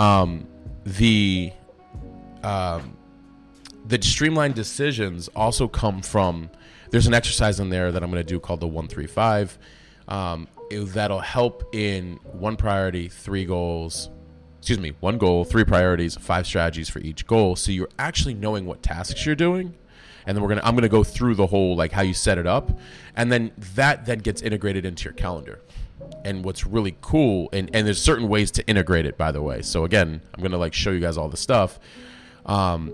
Um, 0.00 0.48
the 0.84 1.52
um, 2.42 2.96
the 3.86 4.02
streamlined 4.02 4.56
decisions 4.56 5.28
also 5.36 5.68
come 5.68 6.02
from. 6.02 6.50
There's 6.90 7.06
an 7.06 7.14
exercise 7.14 7.60
in 7.60 7.70
there 7.70 7.92
that 7.92 8.02
I'm 8.02 8.10
going 8.10 8.24
to 8.24 8.28
do 8.28 8.40
called 8.40 8.58
the 8.58 8.66
one 8.66 8.88
three 8.88 9.06
five. 9.06 9.56
Um, 10.08 10.48
that'll 10.70 11.20
help 11.20 11.74
in 11.74 12.18
one 12.24 12.56
priority, 12.56 13.08
three 13.08 13.44
goals. 13.44 14.10
Excuse 14.58 14.78
me, 14.78 14.92
one 15.00 15.18
goal, 15.18 15.44
three 15.44 15.64
priorities, 15.64 16.16
five 16.16 16.46
strategies 16.46 16.88
for 16.88 16.98
each 16.98 17.26
goal. 17.26 17.56
So 17.56 17.72
you're 17.72 17.88
actually 17.98 18.34
knowing 18.34 18.66
what 18.66 18.82
tasks 18.82 19.24
you're 19.24 19.34
doing. 19.34 19.74
And 20.26 20.36
then 20.36 20.42
we're 20.42 20.50
gonna 20.50 20.62
I'm 20.64 20.74
gonna 20.74 20.88
go 20.88 21.02
through 21.02 21.34
the 21.34 21.46
whole 21.46 21.76
like 21.76 21.92
how 21.92 22.02
you 22.02 22.14
set 22.14 22.38
it 22.38 22.46
up. 22.46 22.78
And 23.16 23.32
then 23.32 23.52
that 23.74 24.04
then 24.04 24.18
gets 24.18 24.42
integrated 24.42 24.84
into 24.84 25.04
your 25.04 25.14
calendar. 25.14 25.60
And 26.24 26.44
what's 26.44 26.66
really 26.66 26.96
cool, 27.00 27.48
and, 27.52 27.70
and 27.74 27.86
there's 27.86 28.00
certain 28.00 28.28
ways 28.28 28.50
to 28.52 28.66
integrate 28.66 29.06
it, 29.06 29.16
by 29.16 29.32
the 29.32 29.42
way. 29.42 29.62
So 29.62 29.84
again, 29.84 30.20
I'm 30.34 30.42
gonna 30.42 30.58
like 30.58 30.74
show 30.74 30.90
you 30.90 31.00
guys 31.00 31.16
all 31.16 31.28
the 31.28 31.36
stuff. 31.36 31.80
Um, 32.44 32.92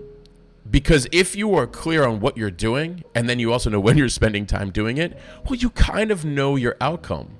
because 0.69 1.07
if 1.11 1.35
you 1.35 1.55
are 1.55 1.65
clear 1.67 2.05
on 2.05 2.19
what 2.19 2.37
you're 2.37 2.51
doing 2.51 3.03
and 3.15 3.29
then 3.29 3.39
you 3.39 3.53
also 3.53 3.69
know 3.69 3.79
when 3.81 3.97
you're 3.97 4.09
spending 4.09 4.45
time 4.45 4.71
doing 4.71 4.97
it, 4.97 5.17
well, 5.45 5.55
you 5.55 5.69
kind 5.71 6.11
of 6.11 6.25
know 6.25 6.55
your 6.55 6.75
outcome. 6.79 7.36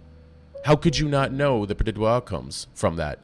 How 0.68 0.76
could 0.76 1.00
you 1.00 1.08
not 1.08 1.32
know 1.32 1.66
the 1.66 1.76
predictable 1.76 2.10
outcomes 2.10 2.68
from 2.74 2.98
that? 2.98 3.20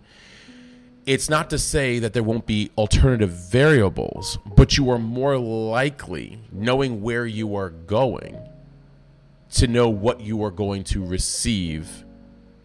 It's 1.06 1.30
not 1.30 1.50
to 1.50 1.60
say 1.60 2.00
that 2.00 2.14
there 2.14 2.24
won't 2.24 2.46
be 2.46 2.72
alternative 2.78 3.32
variables, 3.32 4.38
but 4.56 4.78
you 4.78 4.90
are 4.90 4.98
more 4.98 5.38
likely, 5.38 6.40
knowing 6.54 7.02
where 7.02 7.26
you 7.26 7.54
are 7.58 7.72
going, 7.72 8.40
to 9.56 9.68
know 9.68 9.90
what 9.90 10.22
you 10.22 10.42
are 10.42 10.52
going 10.52 10.86
to 10.86 11.06
receive 11.06 12.06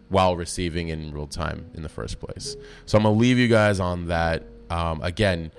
while 0.07 0.37
receiving 0.37 0.87
in 0.87 1.11
real 1.11 1.27
time 1.27 1.69
in 1.73 1.83
the 1.83 1.89
first 1.89 2.21
place. 2.21 2.55
So 2.85 2.97
I'm 2.97 3.03
going 3.03 3.15
to 3.15 3.19
leave 3.19 3.37
you 3.37 3.49
guys 3.49 3.81
on 3.81 4.07
that. 4.07 4.43
Um, 4.69 5.03
again, 5.03 5.51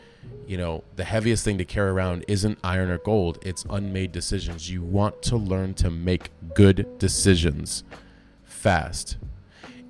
you 0.46 0.56
know, 0.56 0.82
the 0.96 1.04
heaviest 1.04 1.44
thing 1.44 1.58
to 1.58 1.66
carry 1.66 1.90
around 1.90 2.24
isn't 2.26 2.58
iron 2.64 2.88
or 2.88 2.96
gold, 2.96 3.38
it's 3.42 3.66
unmade 3.68 4.12
decisions. 4.12 4.70
You 4.70 4.82
want 4.82 5.20
to 5.24 5.36
learn 5.36 5.74
to 5.74 5.90
make 5.90 6.30
good 6.54 6.98
decisions 6.98 7.84
fast. 8.60 9.16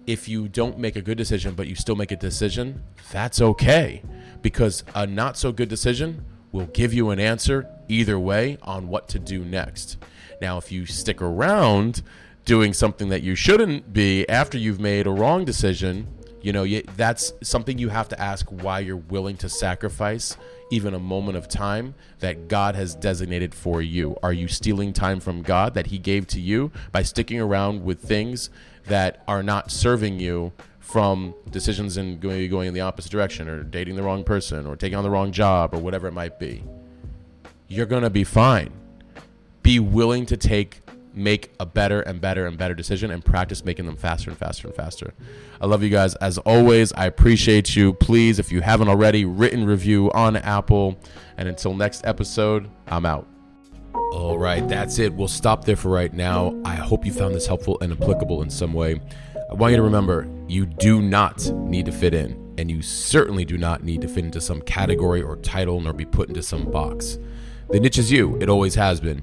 If 0.07 0.29
you 0.29 0.49
don't 0.49 0.79
make 0.79 0.97
a 0.97 1.03
good 1.03 1.19
decision, 1.19 1.55
but 1.55 1.67
you 1.67 1.75
still 1.75 1.97
make 1.97 2.13
a 2.13 2.17
decision, 2.17 2.83
that's 3.13 3.41
okay 3.41 4.03
because 4.43 4.85
a 4.95 5.07
not 5.07 5.37
so 5.37 5.53
good 5.53 5.69
decision 5.69 6.25
will 6.53 6.67
give 6.67 6.95
you 6.95 7.11
an 7.11 7.21
answer 7.21 7.69
either 7.89 8.19
way 8.19 8.59
on 8.63 8.89
what 8.89 9.09
to 9.09 9.19
do 9.19 9.45
next. 9.45 9.99
Now, 10.41 10.57
if 10.57 10.73
you 10.73 10.87
stick 10.87 11.21
around 11.21 12.03
doing 12.45 12.73
something 12.73 13.09
that 13.11 13.23
you 13.23 13.35
shouldn't 13.35 13.93
be 13.93 14.29
after 14.29 14.57
you've 14.57 14.81
made 14.81 15.07
a 15.07 15.11
wrong 15.11 15.45
decision, 15.45 16.09
you 16.43 16.53
know, 16.53 16.67
that's 16.97 17.33
something 17.43 17.79
you 17.79 17.91
have 17.91 18.09
to 18.09 18.21
ask 18.21 18.47
why 18.49 18.81
you're 18.81 18.97
willing 18.97 19.37
to 19.39 19.49
sacrifice 19.49 20.37
even 20.71 20.95
a 20.95 20.99
moment 20.99 21.37
of 21.37 21.49
time 21.49 21.95
that 22.21 22.49
God 22.49 22.75
has 22.77 22.95
designated 22.95 23.55
for 23.55 23.83
you? 23.83 24.17
Are 24.23 24.33
you 24.33 24.49
stealing 24.49 24.93
time 24.93 25.21
from 25.21 25.43
God 25.43 25.75
that 25.75 25.89
He 25.89 25.99
gave 25.99 26.27
to 26.29 26.41
you 26.41 26.71
by 26.93 27.03
sticking 27.03 27.41
around 27.41 27.85
with 27.85 28.01
things 28.01 28.51
that 28.87 29.23
are 29.29 29.43
not 29.43 29.71
serving 29.71 30.21
you 30.21 30.53
from 30.79 31.35
decisions 31.51 31.97
and 31.97 32.21
going, 32.21 32.49
going 32.49 32.69
in 32.69 32.75
the 32.75 32.81
opposite 32.81 33.13
direction 33.13 33.49
or 33.49 33.63
dating 33.63 33.97
the 33.97 34.03
wrong 34.03 34.25
person 34.25 34.67
or 34.67 34.77
taking 34.77 34.97
on 34.97 35.05
the 35.05 35.11
wrong 35.11 35.33
job 35.33 35.75
or 35.75 35.79
whatever 35.79 36.07
it 36.07 36.13
might 36.13 36.39
be? 36.39 36.65
You're 37.69 37.87
going 37.87 38.03
to 38.03 38.11
be 38.11 38.25
fine. 38.25 38.73
Be 39.63 39.79
willing 39.79 40.27
to 40.27 40.37
take 40.37 40.81
make 41.15 41.53
a 41.61 41.67
better 41.67 42.01
and 42.01 42.21
better 42.21 42.47
and 42.47 42.57
better 42.57 42.75
decision 42.75 43.11
and 43.11 43.25
practice 43.25 43.65
making 43.65 43.87
them 43.87 43.97
faster 43.97 44.31
and 44.31 44.39
faster 44.39 44.69
and 44.69 44.77
faster. 44.77 45.15
I 45.61 45.67
love 45.67 45.83
you 45.83 45.91
guys. 45.91 46.15
As 46.17 46.39
always, 46.39 46.93
I 46.93 47.07
appreciate 47.07 47.75
you. 47.77 47.93
Please, 47.95 48.39
if 48.39 48.53
you 48.53 48.61
haven't 48.61 48.89
already, 48.89 49.25
written 49.25 49.65
review 49.65 50.11
on 50.13 50.37
Apple. 50.37 50.99
And 51.37 51.49
until 51.49 51.75
next 51.75 52.07
episode, 52.07 52.69
I'm 52.87 53.07
out. 53.07 53.27
All 54.13 54.39
right, 54.39 54.67
that's 54.69 54.99
it. 54.99 55.13
We'll 55.13 55.29
stop 55.29 55.65
there 55.65 55.77
for 55.77 55.89
right 55.89 56.13
now. 56.13 56.61
I 56.65 56.75
hope 56.75 57.07
you 57.07 57.13
found 57.13 57.35
this 57.35 57.47
helpful 57.47 57.79
and 57.81 57.93
applicable 57.93 58.43
in 58.43 58.51
some 58.51 58.73
way. 58.73 59.01
I 59.51 59.55
want 59.55 59.73
you 59.73 59.77
to 59.77 59.83
remember 59.83 60.29
you 60.49 60.67
do 60.67 61.03
not 61.03 61.45
need 61.53 61.87
to 61.87 61.93
fit 61.93 62.15
in, 62.15 62.55
and 62.59 62.71
you 62.71 62.83
certainly 62.83 63.45
do 63.45 63.59
not 63.59 63.83
need 63.83 64.01
to 64.03 64.09
fit 64.09 64.25
into 64.25 64.41
some 64.41 64.63
category 64.63 65.23
or 65.23 65.37
title 65.37 65.81
nor 65.81 65.93
be 65.93 66.05
put 66.05 66.29
into 66.29 66.43
some 66.43 66.71
box. 66.71 67.19
The 67.71 67.79
niche 67.79 67.99
is 67.99 68.11
you, 68.11 68.37
it 68.41 68.49
always 68.49 68.75
has 68.75 69.01
been. 69.01 69.23